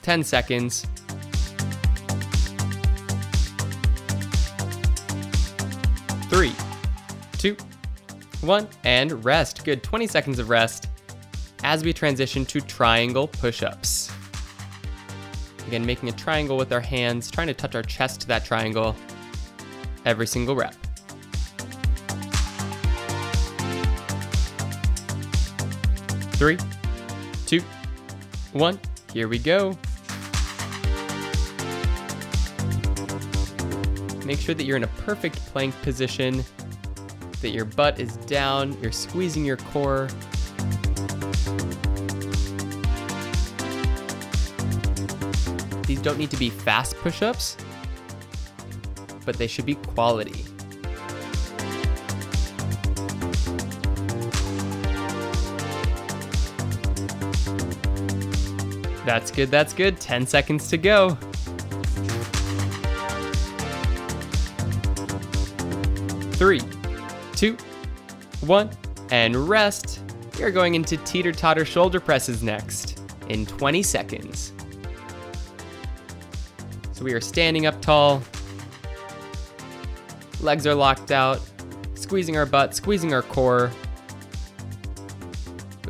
10 0.00 0.24
seconds. 0.24 0.86
Three, 6.30 6.52
two, 7.36 7.54
one, 8.46 8.68
and 8.84 9.24
rest. 9.24 9.64
Good, 9.64 9.82
20 9.82 10.06
seconds 10.06 10.38
of 10.38 10.48
rest 10.48 10.88
as 11.62 11.82
we 11.82 11.92
transition 11.92 12.44
to 12.46 12.60
triangle 12.60 13.26
push 13.26 13.62
ups. 13.62 14.10
Again, 15.66 15.84
making 15.84 16.08
a 16.08 16.12
triangle 16.12 16.56
with 16.56 16.72
our 16.72 16.80
hands, 16.80 17.30
trying 17.30 17.46
to 17.46 17.54
touch 17.54 17.74
our 17.74 17.82
chest 17.82 18.20
to 18.22 18.28
that 18.28 18.44
triangle 18.44 18.94
every 20.04 20.26
single 20.26 20.54
rep. 20.54 20.74
Three, 26.34 26.58
two, 27.46 27.62
one, 28.52 28.78
here 29.12 29.28
we 29.28 29.38
go. 29.38 29.78
Make 34.26 34.40
sure 34.40 34.54
that 34.54 34.64
you're 34.64 34.76
in 34.76 34.84
a 34.84 34.88
perfect 34.88 35.36
plank 35.46 35.74
position, 35.82 36.44
that 37.44 37.50
your 37.50 37.66
butt 37.66 38.00
is 38.00 38.16
down, 38.26 38.76
you're 38.80 38.90
squeezing 38.90 39.44
your 39.44 39.58
core, 39.58 40.08
These 45.86 46.00
don't 46.00 46.18
need 46.18 46.30
to 46.30 46.38
be 46.38 46.48
fast 46.48 46.96
push 46.96 47.20
ups, 47.20 47.58
but 49.26 49.36
they 49.36 49.46
should 49.46 49.66
be 49.66 49.74
quality. 49.74 50.44
That's 59.04 59.30
good, 59.30 59.50
that's 59.50 59.74
good. 59.74 60.00
10 60.00 60.26
seconds 60.26 60.68
to 60.68 60.78
go. 60.78 61.10
Three, 66.32 66.60
two, 67.34 67.56
one, 68.40 68.70
and 69.10 69.48
rest. 69.48 70.00
We 70.38 70.44
are 70.44 70.50
going 70.50 70.74
into 70.74 70.96
teeter 70.98 71.32
totter 71.32 71.64
shoulder 71.64 72.00
presses 72.00 72.42
next 72.42 73.00
in 73.28 73.46
20 73.46 73.82
seconds. 73.82 74.52
So 76.92 77.04
we 77.04 77.12
are 77.12 77.20
standing 77.20 77.66
up 77.66 77.80
tall, 77.80 78.22
legs 80.40 80.66
are 80.66 80.74
locked 80.74 81.10
out, 81.10 81.40
squeezing 81.94 82.36
our 82.36 82.46
butt, 82.46 82.74
squeezing 82.74 83.12
our 83.14 83.22
core. 83.22 83.70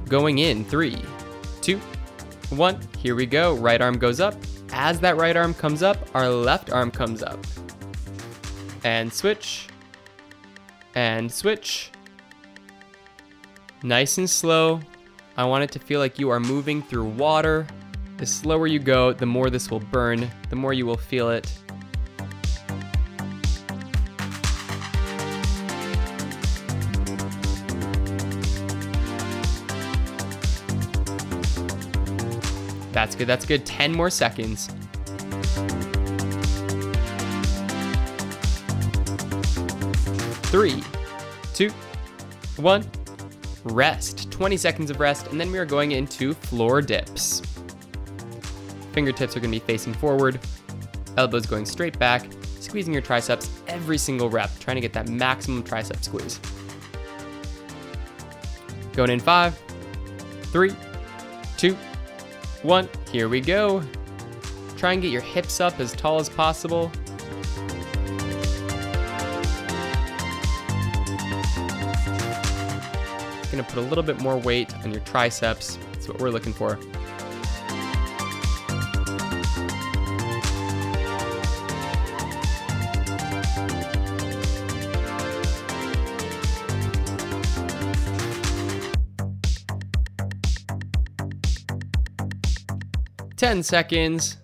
Going 0.08 0.38
in, 0.38 0.64
three, 0.64 0.98
two, 1.60 1.78
one. 2.50 2.78
Here 2.98 3.14
we 3.14 3.26
go. 3.26 3.54
Right 3.54 3.80
arm 3.80 3.98
goes 3.98 4.20
up. 4.20 4.34
As 4.72 5.00
that 5.00 5.16
right 5.16 5.36
arm 5.36 5.54
comes 5.54 5.82
up, 5.82 5.98
our 6.14 6.28
left 6.28 6.70
arm 6.70 6.90
comes 6.90 7.22
up. 7.22 7.44
And 8.84 9.12
switch. 9.12 9.68
And 10.94 11.30
switch. 11.30 11.90
Nice 13.82 14.18
and 14.18 14.30
slow. 14.30 14.80
I 15.36 15.44
want 15.44 15.64
it 15.64 15.72
to 15.72 15.78
feel 15.78 16.00
like 16.00 16.18
you 16.18 16.30
are 16.30 16.40
moving 16.40 16.82
through 16.82 17.06
water 17.06 17.66
the 18.16 18.26
slower 18.26 18.66
you 18.66 18.78
go, 18.78 19.12
the 19.12 19.26
more 19.26 19.50
this 19.50 19.70
will 19.70 19.80
burn, 19.80 20.30
the 20.48 20.56
more 20.56 20.72
you 20.72 20.86
will 20.86 20.96
feel 20.96 21.30
it. 21.30 21.52
That's 32.92 33.16
good, 33.16 33.26
that's 33.26 33.44
good. 33.44 33.66
10 33.66 33.92
more 33.92 34.08
seconds. 34.08 34.70
Three, 40.54 40.84
two, 41.52 41.70
one, 42.58 42.88
rest. 43.64 44.30
20 44.30 44.56
seconds 44.56 44.88
of 44.88 45.00
rest, 45.00 45.26
and 45.26 45.40
then 45.40 45.50
we 45.50 45.58
are 45.58 45.64
going 45.64 45.90
into 45.90 46.32
floor 46.32 46.80
dips. 46.80 47.42
Fingertips 48.92 49.36
are 49.36 49.40
going 49.40 49.50
to 49.50 49.58
be 49.58 49.66
facing 49.66 49.94
forward, 49.94 50.38
elbows 51.16 51.44
going 51.46 51.66
straight 51.66 51.98
back, 51.98 52.28
squeezing 52.60 52.92
your 52.92 53.02
triceps 53.02 53.50
every 53.66 53.98
single 53.98 54.30
rep, 54.30 54.48
trying 54.60 54.76
to 54.76 54.80
get 54.80 54.92
that 54.92 55.08
maximum 55.08 55.64
tricep 55.64 56.04
squeeze. 56.04 56.38
Going 58.92 59.10
in 59.10 59.18
five, 59.18 59.60
three, 60.52 60.70
two, 61.56 61.74
one. 62.62 62.88
Here 63.10 63.28
we 63.28 63.40
go. 63.40 63.82
Try 64.76 64.92
and 64.92 65.02
get 65.02 65.10
your 65.10 65.20
hips 65.20 65.60
up 65.60 65.80
as 65.80 65.94
tall 65.94 66.20
as 66.20 66.28
possible. 66.28 66.92
Put 73.74 73.82
a 73.82 73.88
little 73.88 74.04
bit 74.04 74.20
more 74.20 74.36
weight 74.38 74.72
on 74.84 74.92
your 74.92 75.00
triceps. 75.00 75.78
That's 75.92 76.06
what 76.06 76.20
we're 76.20 76.30
looking 76.30 76.52
for. 76.52 76.78
10 93.36 93.62
seconds. 93.64 94.36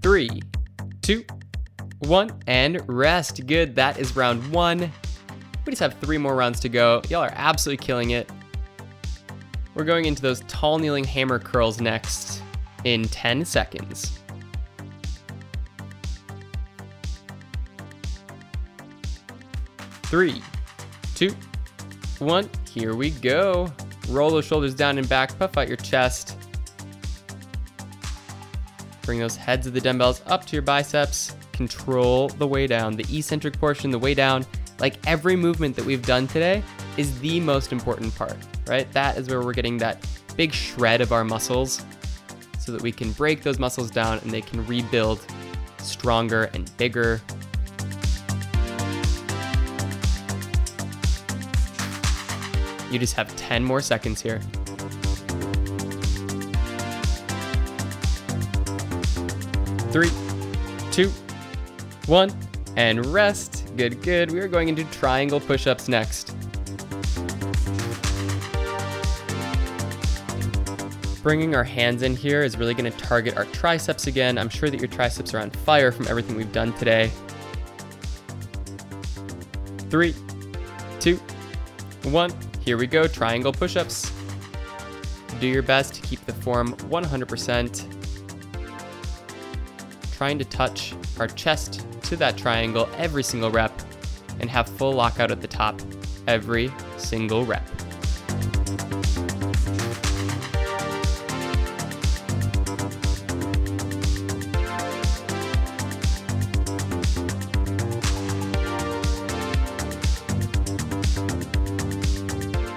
Three, 0.00 0.40
two, 1.02 1.24
one, 2.06 2.30
and 2.46 2.80
rest. 2.88 3.46
Good. 3.46 3.74
That 3.74 3.98
is 3.98 4.16
round 4.16 4.52
one. 4.52 4.90
We 5.66 5.70
just 5.70 5.80
have 5.80 5.94
three 5.94 6.18
more 6.18 6.34
rounds 6.34 6.60
to 6.60 6.68
go. 6.68 7.02
Y'all 7.08 7.22
are 7.22 7.32
absolutely 7.34 7.84
killing 7.84 8.10
it. 8.10 8.30
We're 9.74 9.84
going 9.84 10.04
into 10.04 10.22
those 10.22 10.40
tall 10.46 10.78
kneeling 10.78 11.04
hammer 11.04 11.38
curls 11.38 11.80
next 11.80 12.42
in 12.84 13.04
10 13.04 13.44
seconds. 13.44 14.18
Three, 20.04 20.42
two, 21.14 21.34
one. 22.20 22.48
Here 22.70 22.94
we 22.94 23.10
go. 23.10 23.72
Roll 24.08 24.30
those 24.30 24.44
shoulders 24.44 24.74
down 24.74 24.98
and 24.98 25.08
back, 25.08 25.36
puff 25.38 25.56
out 25.56 25.66
your 25.66 25.76
chest. 25.78 26.36
Bring 29.02 29.18
those 29.18 29.36
heads 29.36 29.66
of 29.66 29.72
the 29.72 29.80
dumbbells 29.80 30.22
up 30.26 30.46
to 30.46 30.52
your 30.54 30.62
biceps. 30.62 31.34
Control 31.54 32.28
the 32.28 32.46
way 32.46 32.66
down. 32.66 32.96
The 32.96 33.06
eccentric 33.16 33.58
portion, 33.58 33.90
the 33.90 33.98
way 33.98 34.12
down, 34.12 34.44
like 34.80 34.96
every 35.06 35.36
movement 35.36 35.76
that 35.76 35.84
we've 35.84 36.04
done 36.04 36.26
today, 36.26 36.62
is 36.96 37.18
the 37.20 37.40
most 37.40 37.72
important 37.72 38.14
part, 38.14 38.36
right? 38.66 38.90
That 38.92 39.16
is 39.16 39.28
where 39.28 39.40
we're 39.40 39.52
getting 39.52 39.78
that 39.78 40.06
big 40.36 40.52
shred 40.52 41.00
of 41.00 41.12
our 41.12 41.24
muscles 41.24 41.84
so 42.58 42.72
that 42.72 42.82
we 42.82 42.90
can 42.90 43.12
break 43.12 43.42
those 43.42 43.58
muscles 43.58 43.90
down 43.90 44.18
and 44.18 44.30
they 44.30 44.40
can 44.40 44.66
rebuild 44.66 45.24
stronger 45.78 46.50
and 46.54 46.76
bigger 46.76 47.20
You 52.94 53.00
just 53.00 53.14
have 53.14 53.34
10 53.34 53.64
more 53.64 53.80
seconds 53.80 54.22
here. 54.22 54.38
Three, 59.90 60.10
one, 62.06 62.30
and 62.76 63.04
rest. 63.06 63.70
Good, 63.76 64.02
good. 64.02 64.30
We 64.30 64.40
are 64.40 64.48
going 64.48 64.68
into 64.68 64.84
triangle 64.84 65.40
push 65.40 65.66
ups 65.66 65.88
next. 65.88 66.34
Bringing 71.22 71.54
our 71.54 71.64
hands 71.64 72.02
in 72.02 72.14
here 72.14 72.42
is 72.42 72.58
really 72.58 72.74
going 72.74 72.90
to 72.90 72.98
target 72.98 73.36
our 73.36 73.46
triceps 73.46 74.06
again. 74.06 74.36
I'm 74.36 74.50
sure 74.50 74.68
that 74.68 74.78
your 74.78 74.88
triceps 74.88 75.32
are 75.32 75.38
on 75.38 75.50
fire 75.50 75.90
from 75.90 76.06
everything 76.06 76.36
we've 76.36 76.52
done 76.52 76.74
today. 76.74 77.10
Three, 79.88 80.14
two, 81.00 81.16
one. 82.02 82.30
Here 82.60 82.76
we 82.76 82.86
go. 82.86 83.06
Triangle 83.06 83.52
push 83.52 83.76
ups. 83.76 84.12
Do 85.40 85.46
your 85.46 85.62
best 85.62 85.94
to 85.94 86.02
keep 86.02 86.24
the 86.26 86.32
form 86.32 86.74
100%. 86.74 87.90
Trying 90.12 90.38
to 90.38 90.44
touch 90.44 90.94
our 91.18 91.26
chest 91.26 91.86
to 92.14 92.18
that 92.20 92.36
triangle 92.36 92.88
every 92.96 93.24
single 93.24 93.50
rep 93.50 93.72
and 94.38 94.48
have 94.48 94.68
full 94.68 94.92
lockout 94.92 95.32
at 95.32 95.40
the 95.40 95.48
top 95.48 95.80
every 96.28 96.70
single 96.96 97.44
rep. 97.44 97.66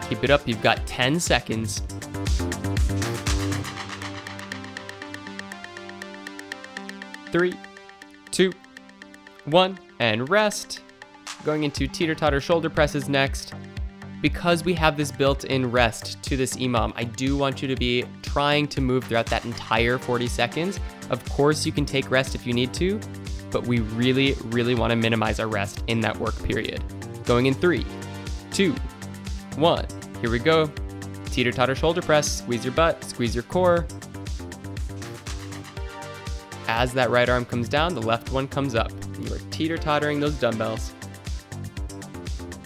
Keep 0.09 0.23
it 0.23 0.29
up, 0.31 0.47
you've 0.47 0.63
got 0.63 0.85
10 0.87 1.19
seconds. 1.19 1.83
Three, 7.31 7.53
two, 8.31 8.51
one, 9.47 9.79
and 9.99 10.29
rest. 10.29 10.81
Going 11.43 11.63
into 11.63 11.87
teeter 11.87 12.15
totter 12.15 12.41
shoulder 12.41 12.69
presses 12.69 13.09
next. 13.09 13.53
Because 14.21 14.63
we 14.63 14.73
have 14.73 14.97
this 14.97 15.11
built 15.11 15.45
in 15.45 15.69
rest 15.69 16.21
to 16.23 16.35
this 16.35 16.55
EMOM, 16.55 16.91
I 16.95 17.03
do 17.03 17.37
want 17.37 17.61
you 17.61 17.67
to 17.67 17.75
be 17.75 18.03
trying 18.23 18.67
to 18.69 18.81
move 18.81 19.03
throughout 19.03 19.27
that 19.27 19.45
entire 19.45 19.97
40 19.99 20.27
seconds. 20.27 20.79
Of 21.11 21.23
course, 21.29 21.65
you 21.65 21.71
can 21.71 21.85
take 21.85 22.09
rest 22.09 22.33
if 22.33 22.47
you 22.47 22.53
need 22.53 22.73
to, 22.75 22.99
but 23.51 23.67
we 23.67 23.79
really, 23.79 24.33
really 24.45 24.73
want 24.73 24.89
to 24.89 24.95
minimize 24.95 25.39
our 25.39 25.47
rest 25.47 25.83
in 25.87 26.01
that 26.01 26.17
work 26.17 26.35
period. 26.43 26.83
Going 27.25 27.45
in 27.45 27.53
three, 27.53 27.85
two, 28.51 28.73
one. 29.55 29.85
Here 30.21 30.31
we 30.31 30.39
go. 30.39 30.71
Teeter 31.25 31.51
totter 31.51 31.75
shoulder 31.75 32.01
press. 32.01 32.39
Squeeze 32.39 32.65
your 32.65 32.73
butt, 32.73 33.03
squeeze 33.03 33.35
your 33.35 33.43
core. 33.43 33.85
As 36.67 36.91
that 36.93 37.11
right 37.11 37.29
arm 37.29 37.45
comes 37.45 37.69
down, 37.69 37.93
the 37.93 38.01
left 38.01 38.31
one 38.31 38.47
comes 38.47 38.73
up. 38.73 38.91
You 39.19 39.33
are 39.33 39.39
teeter 39.51 39.77
tottering 39.77 40.19
those 40.19 40.35
dumbbells. 40.35 40.93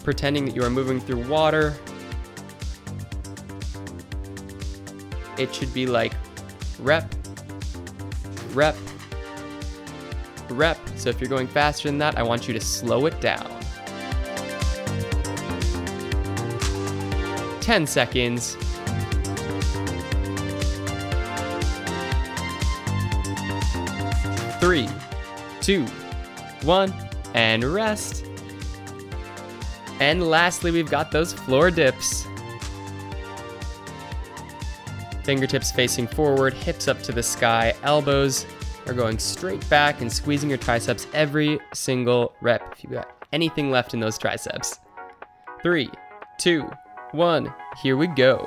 Pretending 0.04 0.44
that 0.46 0.54
you 0.54 0.62
are 0.64 0.70
moving 0.70 1.00
through 1.00 1.26
water. 1.28 1.76
It 5.38 5.54
should 5.54 5.72
be 5.72 5.86
like 5.86 6.12
rep, 6.78 7.12
rep, 8.50 8.76
rep. 10.50 10.78
So 10.96 11.08
if 11.08 11.20
you're 11.20 11.30
going 11.30 11.46
faster 11.46 11.88
than 11.88 11.98
that, 11.98 12.18
I 12.18 12.22
want 12.22 12.46
you 12.46 12.54
to 12.54 12.60
slow 12.60 13.06
it 13.06 13.20
down. 13.20 13.48
10 17.60 17.86
seconds. 17.86 18.56
Three, 24.60 24.88
two, 25.60 25.86
one, 26.64 26.92
and 27.34 27.64
rest. 27.64 28.24
And 30.00 30.22
lastly, 30.28 30.70
we've 30.70 30.90
got 30.90 31.10
those 31.10 31.32
floor 31.32 31.70
dips. 31.70 32.26
Fingertips 35.22 35.70
facing 35.70 36.08
forward, 36.08 36.52
hips 36.52 36.88
up 36.88 37.00
to 37.02 37.12
the 37.12 37.22
sky, 37.22 37.74
elbows 37.84 38.44
are 38.86 38.94
going 38.94 39.18
straight 39.18 39.68
back 39.68 40.00
and 40.00 40.12
squeezing 40.12 40.48
your 40.48 40.58
triceps 40.58 41.06
every 41.14 41.58
single 41.72 42.34
rep 42.40 42.72
if 42.72 42.82
you've 42.82 42.92
got 42.92 43.12
anything 43.32 43.70
left 43.70 43.94
in 43.94 44.00
those 44.00 44.18
triceps. 44.18 44.80
Three, 45.62 45.90
two, 46.38 46.68
one, 47.12 47.54
here 47.80 47.96
we 47.96 48.08
go. 48.08 48.44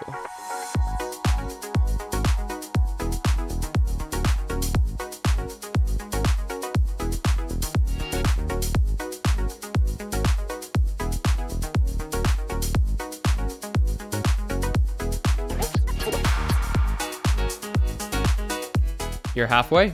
You're 19.36 19.48
halfway. 19.48 19.92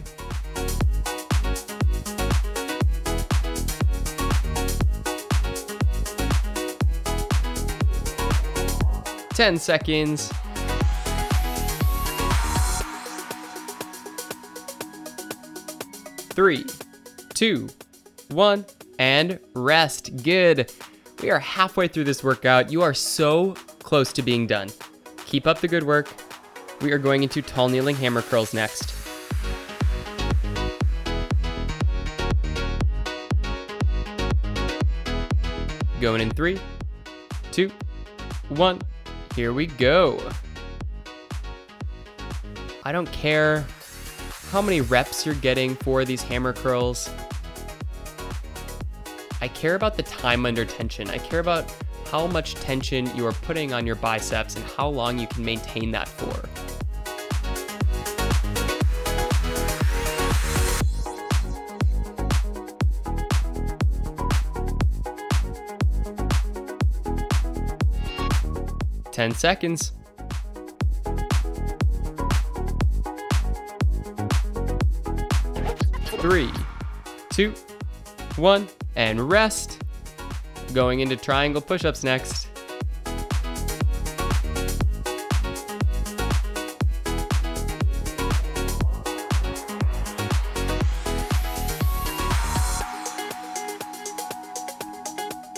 Ten 9.33 9.57
seconds. 9.57 10.31
Three, 16.33 16.65
two, 17.33 17.67
one, 18.29 18.65
and 18.99 19.39
rest. 19.55 20.23
Good. 20.23 20.71
We 21.21 21.31
are 21.31 21.39
halfway 21.39 21.87
through 21.87 22.03
this 22.03 22.23
workout. 22.23 22.71
You 22.71 22.83
are 22.83 22.93
so 22.93 23.53
close 23.79 24.13
to 24.13 24.21
being 24.21 24.45
done. 24.47 24.69
Keep 25.25 25.47
up 25.47 25.59
the 25.59 25.67
good 25.67 25.83
work. 25.83 26.07
We 26.81 26.91
are 26.91 26.97
going 26.97 27.23
into 27.23 27.41
tall 27.41 27.69
kneeling 27.69 27.95
hammer 27.95 28.21
curls 28.21 28.53
next. 28.53 29.00
Going 36.01 36.19
in 36.19 36.31
three, 36.31 36.59
two, 37.51 37.69
one. 38.49 38.81
Here 39.35 39.53
we 39.53 39.67
go. 39.67 40.19
I 42.83 42.91
don't 42.91 43.09
care 43.11 43.67
how 44.49 44.63
many 44.63 44.81
reps 44.81 45.27
you're 45.27 45.35
getting 45.35 45.75
for 45.75 46.03
these 46.03 46.23
hammer 46.23 46.53
curls. 46.53 47.07
I 49.41 49.47
care 49.47 49.75
about 49.75 49.95
the 49.95 50.01
time 50.01 50.47
under 50.47 50.65
tension. 50.65 51.07
I 51.07 51.19
care 51.19 51.39
about 51.39 51.71
how 52.07 52.25
much 52.25 52.55
tension 52.55 53.15
you 53.15 53.27
are 53.27 53.33
putting 53.33 53.71
on 53.71 53.85
your 53.85 53.95
biceps 53.95 54.55
and 54.55 54.65
how 54.65 54.89
long 54.89 55.19
you 55.19 55.27
can 55.27 55.45
maintain 55.45 55.91
that 55.91 56.07
for. 56.07 56.50
Ten 69.21 69.35
seconds. 69.35 69.91
Three, 76.17 76.49
two, 77.29 77.53
one, 78.37 78.67
and 78.95 79.29
rest. 79.29 79.83
Going 80.73 81.01
into 81.01 81.15
triangle 81.15 81.61
push 81.61 81.85
ups 81.85 82.03
next. 82.03 82.47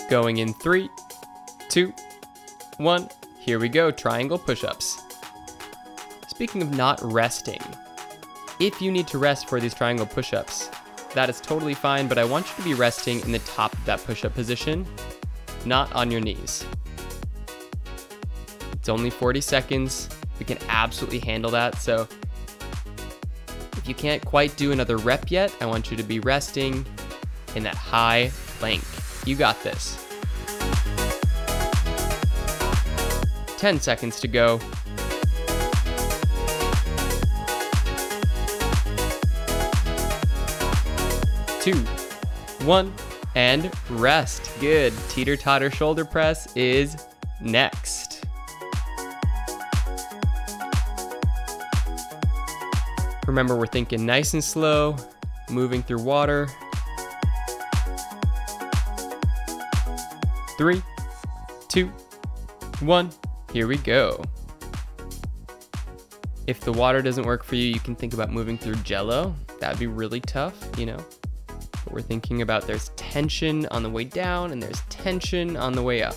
Going 0.09 0.39
in 0.39 0.53
three, 0.53 0.89
two, 1.69 1.93
one. 2.75 3.07
Here 3.43 3.59
we 3.59 3.67
go 3.67 3.91
triangle 3.91 4.39
push 4.39 4.63
ups. 4.63 5.01
Speaking 6.29 6.61
of 6.61 6.73
not 6.77 6.97
resting, 7.03 7.59
if 8.61 8.81
you 8.81 8.89
need 8.89 9.05
to 9.07 9.17
rest 9.17 9.49
for 9.49 9.59
these 9.59 9.73
triangle 9.73 10.05
push 10.05 10.33
ups, 10.33 10.69
that 11.13 11.29
is 11.29 11.41
totally 11.41 11.73
fine, 11.73 12.07
but 12.07 12.17
I 12.17 12.23
want 12.23 12.47
you 12.47 12.55
to 12.55 12.69
be 12.69 12.73
resting 12.73 13.19
in 13.19 13.33
the 13.33 13.39
top 13.39 13.73
of 13.73 13.83
that 13.83 14.01
push 14.05 14.23
up 14.23 14.33
position, 14.33 14.85
not 15.65 15.91
on 15.91 16.09
your 16.09 16.21
knees. 16.21 16.65
It's 18.71 18.87
only 18.87 19.09
40 19.09 19.41
seconds. 19.41 20.07
We 20.39 20.45
can 20.45 20.57
absolutely 20.69 21.19
handle 21.19 21.51
that. 21.51 21.75
So 21.81 22.07
if 23.75 23.83
you 23.85 23.93
can't 23.93 24.23
quite 24.23 24.55
do 24.55 24.71
another 24.71 24.95
rep 24.95 25.29
yet, 25.29 25.53
I 25.59 25.65
want 25.65 25.91
you 25.91 25.97
to 25.97 26.03
be 26.03 26.21
resting 26.21 26.85
in 27.55 27.63
that 27.63 27.75
high 27.75 28.31
plank. 28.59 28.83
You 29.25 29.35
got 29.35 29.61
this. 29.63 30.12
10 33.63 33.79
seconds 33.79 34.19
to 34.19 34.27
go. 34.27 34.59
Two, 41.61 41.77
one, 42.65 42.93
and 43.35 43.71
rest. 43.89 44.51
Good. 44.59 44.91
Teeter 45.07 45.37
totter 45.37 45.71
shoulder 45.71 46.03
press 46.03 46.53
is 46.57 47.07
next. 47.39 48.25
Remember, 53.25 53.55
we're 53.55 53.65
thinking 53.65 54.05
nice 54.05 54.33
and 54.33 54.43
slow, 54.43 54.97
moving 55.49 55.81
through 55.81 56.01
water. 56.01 56.49
Three, 60.57 60.81
two, 61.69 61.89
one. 62.81 63.09
Here 63.53 63.67
we 63.67 63.77
go. 63.77 64.19
If 66.47 66.61
the 66.61 66.73
water 66.73 67.03
doesn't 67.03 67.23
work 67.23 67.43
for 67.43 67.53
you, 67.53 67.67
you 67.67 67.79
can 67.79 67.95
think 67.95 68.15
about 68.15 68.31
moving 68.31 68.57
through 68.57 68.77
jello. 68.77 69.35
That'd 69.59 69.79
be 69.79 69.85
really 69.85 70.21
tough, 70.21 70.57
you 70.75 70.87
know. 70.87 70.97
But 71.45 71.93
we're 71.93 72.01
thinking 72.01 72.41
about 72.41 72.65
there's 72.65 72.89
tension 72.95 73.67
on 73.67 73.83
the 73.83 73.91
way 73.91 74.05
down 74.05 74.53
and 74.53 74.61
there's 74.61 74.81
tension 74.89 75.55
on 75.55 75.73
the 75.73 75.83
way 75.83 76.01
up. 76.01 76.15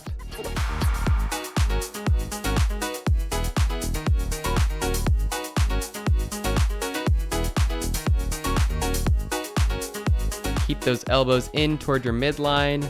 Keep 10.67 10.81
those 10.81 11.05
elbows 11.09 11.51
in 11.53 11.77
toward 11.77 12.03
your 12.03 12.15
midline. 12.15 12.83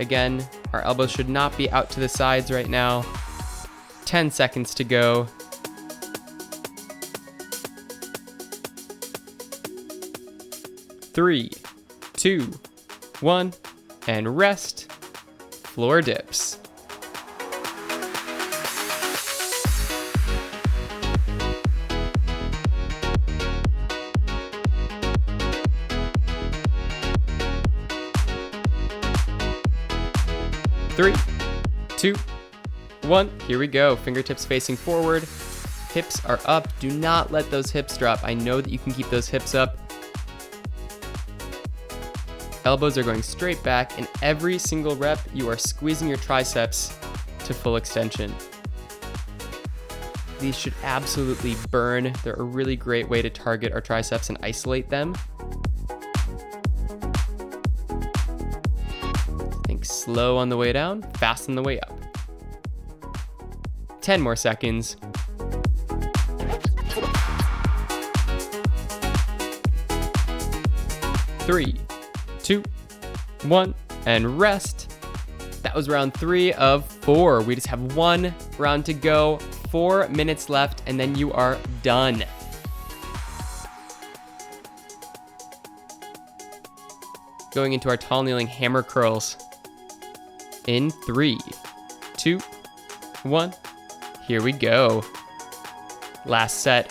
Again, 0.00 0.44
our 0.72 0.82
elbows 0.82 1.12
should 1.12 1.28
not 1.28 1.56
be 1.56 1.70
out 1.70 1.90
to 1.90 2.00
the 2.00 2.08
sides 2.08 2.50
right 2.50 2.68
now. 2.68 3.06
10 4.04 4.30
seconds 4.30 4.74
to 4.74 4.84
go. 4.84 5.26
Three, 11.12 11.50
two, 12.14 12.52
one, 13.20 13.52
and 14.06 14.36
rest. 14.36 14.90
Floor 15.62 16.02
dips. 16.02 16.58
Three, 30.96 31.14
two, 31.96 32.14
one. 33.04 33.30
Here 33.46 33.58
we 33.58 33.66
go. 33.66 33.96
Fingertips 33.96 34.44
facing 34.44 34.76
forward. 34.76 35.24
Hips 35.90 36.24
are 36.24 36.40
up. 36.46 36.68
Do 36.80 36.90
not 36.90 37.30
let 37.30 37.50
those 37.50 37.70
hips 37.70 37.96
drop. 37.96 38.24
I 38.24 38.34
know 38.34 38.60
that 38.60 38.70
you 38.70 38.78
can 38.78 38.92
keep 38.92 39.08
those 39.10 39.28
hips 39.28 39.54
up. 39.54 39.78
Elbows 42.64 42.96
are 42.96 43.02
going 43.02 43.22
straight 43.22 43.62
back, 43.62 43.98
and 43.98 44.08
every 44.22 44.58
single 44.58 44.96
rep, 44.96 45.18
you 45.34 45.48
are 45.50 45.56
squeezing 45.58 46.08
your 46.08 46.16
triceps 46.16 46.98
to 47.44 47.52
full 47.52 47.76
extension. 47.76 48.34
These 50.40 50.58
should 50.58 50.74
absolutely 50.82 51.56
burn. 51.70 52.12
They're 52.22 52.34
a 52.34 52.42
really 52.42 52.74
great 52.74 53.08
way 53.08 53.22
to 53.22 53.30
target 53.30 53.72
our 53.72 53.80
triceps 53.80 54.30
and 54.30 54.38
isolate 54.42 54.88
them. 54.88 55.14
Think 59.66 59.84
slow 59.84 60.36
on 60.38 60.48
the 60.48 60.56
way 60.56 60.72
down, 60.72 61.02
fast 61.14 61.48
on 61.48 61.54
the 61.54 61.62
way 61.62 61.78
up. 61.80 62.03
10 64.04 64.20
more 64.20 64.36
seconds. 64.36 64.98
Three, 71.38 71.74
two, 72.42 72.62
one, 73.44 73.74
and 74.04 74.38
rest. 74.38 74.94
That 75.62 75.74
was 75.74 75.88
round 75.88 76.12
three 76.12 76.52
of 76.52 76.84
four. 76.86 77.40
We 77.40 77.54
just 77.54 77.66
have 77.68 77.96
one 77.96 78.34
round 78.58 78.84
to 78.86 78.92
go, 78.92 79.38
four 79.70 80.06
minutes 80.08 80.50
left, 80.50 80.82
and 80.86 81.00
then 81.00 81.16
you 81.16 81.32
are 81.32 81.56
done. 81.82 82.26
Going 87.54 87.72
into 87.72 87.88
our 87.88 87.96
tall 87.96 88.22
kneeling 88.22 88.48
hammer 88.48 88.82
curls 88.82 89.38
in 90.66 90.90
three, 90.90 91.38
two, 92.18 92.38
one. 93.22 93.54
Here 94.26 94.42
we 94.42 94.52
go. 94.52 95.04
Last 96.24 96.60
set. 96.60 96.88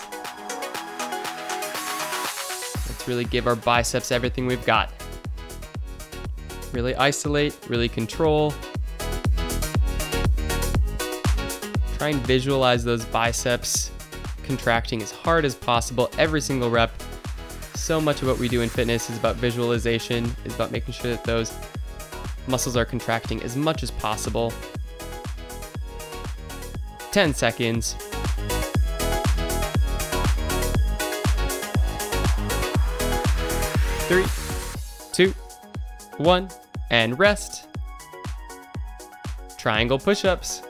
Let's 2.88 3.08
really 3.08 3.24
give 3.24 3.46
our 3.46 3.56
biceps 3.56 4.12
everything 4.12 4.46
we've 4.46 4.64
got. 4.64 4.92
Really 6.72 6.94
isolate, 6.94 7.58
really 7.68 7.88
control. 7.88 8.52
Try 11.98 12.10
and 12.10 12.20
visualize 12.26 12.84
those 12.84 13.04
biceps 13.06 13.90
contracting 14.44 15.02
as 15.02 15.10
hard 15.10 15.44
as 15.44 15.54
possible 15.54 16.10
every 16.18 16.40
single 16.40 16.70
rep. 16.70 16.92
So 17.74 18.00
much 18.00 18.22
of 18.22 18.28
what 18.28 18.38
we 18.38 18.48
do 18.48 18.60
in 18.60 18.68
fitness 18.68 19.10
is 19.10 19.18
about 19.18 19.36
visualization, 19.36 20.24
is 20.44 20.54
about 20.54 20.70
making 20.70 20.94
sure 20.94 21.10
that 21.10 21.24
those 21.24 21.52
Muscles 22.46 22.76
are 22.76 22.84
contracting 22.84 23.42
as 23.42 23.56
much 23.56 23.82
as 23.82 23.90
possible. 23.90 24.52
10 27.14 27.32
seconds. 27.32 27.94
Three, 34.08 34.24
two, 35.12 35.32
one, 36.16 36.48
and 36.90 37.16
rest. 37.16 37.68
Triangle 39.56 40.00
push 40.00 40.24
ups. 40.24 40.62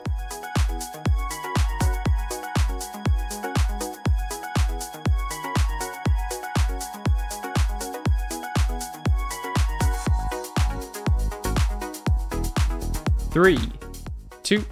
three, 13.31 13.57
two, 14.43 14.63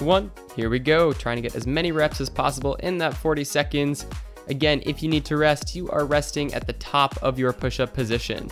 one. 0.00 0.30
Here 0.56 0.68
we 0.68 0.78
go. 0.78 1.12
Trying 1.12 1.36
to 1.36 1.42
get 1.42 1.54
as 1.54 1.66
many 1.66 1.92
reps 1.92 2.20
as 2.20 2.28
possible 2.28 2.74
in 2.76 2.98
that 2.98 3.14
40 3.14 3.44
seconds. 3.44 4.06
Again, 4.48 4.82
if 4.84 5.02
you 5.02 5.08
need 5.08 5.24
to 5.26 5.36
rest, 5.36 5.76
you 5.76 5.88
are 5.90 6.04
resting 6.04 6.52
at 6.54 6.66
the 6.66 6.72
top 6.74 7.16
of 7.22 7.38
your 7.38 7.52
push 7.52 7.78
up 7.78 7.94
position. 7.94 8.50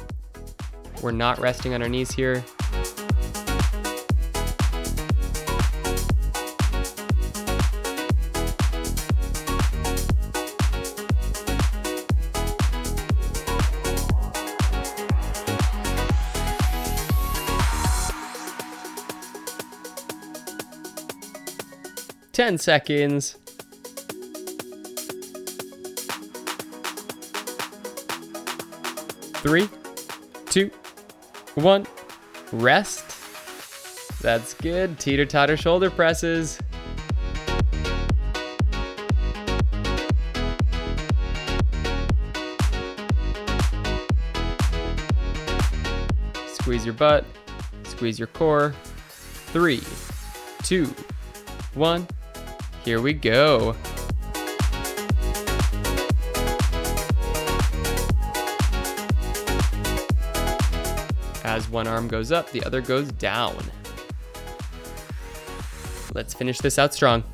We're 1.03 1.12
not 1.12 1.38
resting 1.40 1.74
on 1.74 1.82
our 1.82 1.88
knees 1.88 2.12
here. 2.12 2.44
10 22.49 22.57
seconds. 22.57 23.36
Three, 29.42 29.68
two, 30.46 30.70
one. 31.57 31.86
Rest. 32.51 33.05
That's 34.22 34.55
good. 34.55 34.99
Teeter 34.99 35.26
totter 35.26 35.59
shoulder 35.59 35.90
presses. 35.90 36.59
Squeeze 46.55 46.86
your 46.86 46.94
butt. 46.94 47.26
Squeeze 47.84 48.18
your 48.18 48.28
core. 48.28 48.74
Three, 49.53 49.82
two, 50.62 50.86
one. 51.74 52.07
Here 52.85 53.01
we 53.01 53.12
go. 53.12 53.76
As 61.45 61.68
one 61.70 61.87
arm 61.87 62.09
goes 62.09 62.33
up, 62.33 62.51
the 62.53 62.62
other 62.64 62.81
goes 62.81 63.09
down. 63.12 63.57
Let's 66.14 66.35
finish 66.35 66.59
this 66.59 66.79
out 66.79 66.95
strong. 66.95 67.24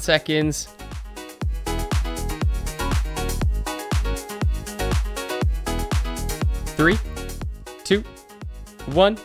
Seconds. 0.00 0.68
Three, 6.76 6.98
two, 7.84 8.02
one. 8.86 9.18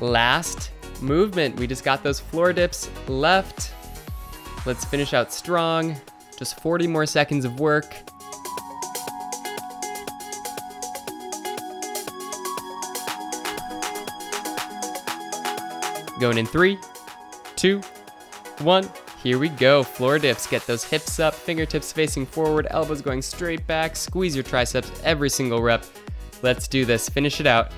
Last 0.00 0.70
movement. 1.00 1.56
We 1.56 1.66
just 1.66 1.84
got 1.84 2.02
those 2.02 2.20
floor 2.20 2.52
dips 2.52 2.90
left. 3.08 3.72
Let's 4.64 4.84
finish 4.84 5.14
out 5.14 5.32
strong. 5.32 5.96
Just 6.36 6.60
40 6.60 6.86
more 6.86 7.06
seconds 7.06 7.44
of 7.44 7.60
work. 7.60 7.94
Going 16.18 16.38
in 16.38 16.46
three, 16.46 16.78
two, 17.56 17.80
one. 18.60 18.88
Here 19.26 19.40
we 19.40 19.48
go. 19.48 19.82
Floor 19.82 20.20
dips. 20.20 20.46
Get 20.46 20.64
those 20.68 20.84
hips 20.84 21.18
up, 21.18 21.34
fingertips 21.34 21.90
facing 21.90 22.26
forward, 22.26 22.68
elbows 22.70 23.02
going 23.02 23.22
straight 23.22 23.66
back. 23.66 23.96
Squeeze 23.96 24.36
your 24.36 24.44
triceps 24.44 24.88
every 25.02 25.30
single 25.30 25.60
rep. 25.60 25.84
Let's 26.42 26.68
do 26.68 26.84
this. 26.84 27.08
Finish 27.08 27.40
it 27.40 27.46
out. 27.48 27.72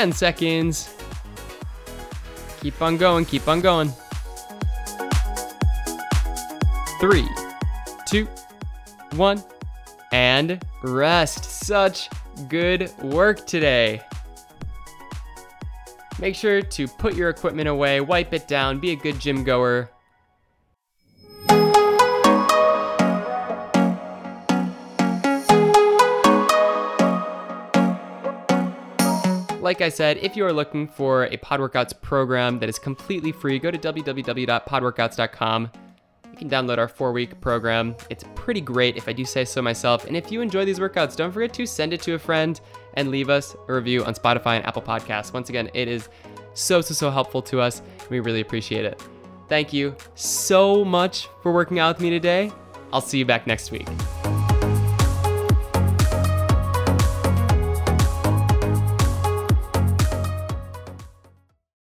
10 0.00 0.12
seconds. 0.12 0.96
Keep 2.62 2.80
on 2.80 2.96
going, 2.96 3.26
keep 3.26 3.46
on 3.46 3.60
going. 3.60 3.92
Three, 6.98 7.28
two, 8.06 8.26
one, 9.16 9.44
and 10.10 10.64
rest. 10.82 11.44
Such 11.44 12.08
good 12.48 12.90
work 13.02 13.46
today. 13.46 14.00
Make 16.18 16.34
sure 16.34 16.62
to 16.62 16.88
put 16.88 17.14
your 17.14 17.28
equipment 17.28 17.68
away, 17.68 18.00
wipe 18.00 18.32
it 18.32 18.48
down, 18.48 18.80
be 18.80 18.92
a 18.92 18.96
good 18.96 19.20
gym 19.20 19.44
goer. 19.44 19.90
Like 29.70 29.80
I 29.80 29.88
said, 29.88 30.16
if 30.16 30.36
you 30.36 30.44
are 30.44 30.52
looking 30.52 30.88
for 30.88 31.26
a 31.26 31.36
Pod 31.36 31.60
Workouts 31.60 31.92
program 32.02 32.58
that 32.58 32.68
is 32.68 32.76
completely 32.76 33.30
free, 33.30 33.56
go 33.60 33.70
to 33.70 33.78
www.podworkouts.com. 33.78 35.70
You 36.32 36.36
can 36.36 36.50
download 36.50 36.78
our 36.78 36.88
four 36.88 37.12
week 37.12 37.40
program. 37.40 37.94
It's 38.10 38.24
pretty 38.34 38.60
great, 38.60 38.96
if 38.96 39.06
I 39.06 39.12
do 39.12 39.24
say 39.24 39.44
so 39.44 39.62
myself. 39.62 40.06
And 40.06 40.16
if 40.16 40.32
you 40.32 40.40
enjoy 40.40 40.64
these 40.64 40.80
workouts, 40.80 41.14
don't 41.14 41.30
forget 41.30 41.54
to 41.54 41.66
send 41.66 41.92
it 41.92 42.02
to 42.02 42.14
a 42.14 42.18
friend 42.18 42.60
and 42.94 43.12
leave 43.12 43.30
us 43.30 43.54
a 43.68 43.72
review 43.72 44.04
on 44.04 44.12
Spotify 44.14 44.56
and 44.56 44.66
Apple 44.66 44.82
Podcasts. 44.82 45.32
Once 45.32 45.50
again, 45.50 45.70
it 45.72 45.86
is 45.86 46.08
so, 46.54 46.80
so, 46.80 46.92
so 46.92 47.08
helpful 47.08 47.40
to 47.42 47.60
us. 47.60 47.80
We 48.08 48.18
really 48.18 48.40
appreciate 48.40 48.84
it. 48.84 49.00
Thank 49.48 49.72
you 49.72 49.94
so 50.16 50.84
much 50.84 51.28
for 51.44 51.52
working 51.52 51.78
out 51.78 51.94
with 51.94 52.02
me 52.02 52.10
today. 52.10 52.50
I'll 52.92 53.00
see 53.00 53.18
you 53.18 53.24
back 53.24 53.46
next 53.46 53.70
week. 53.70 53.86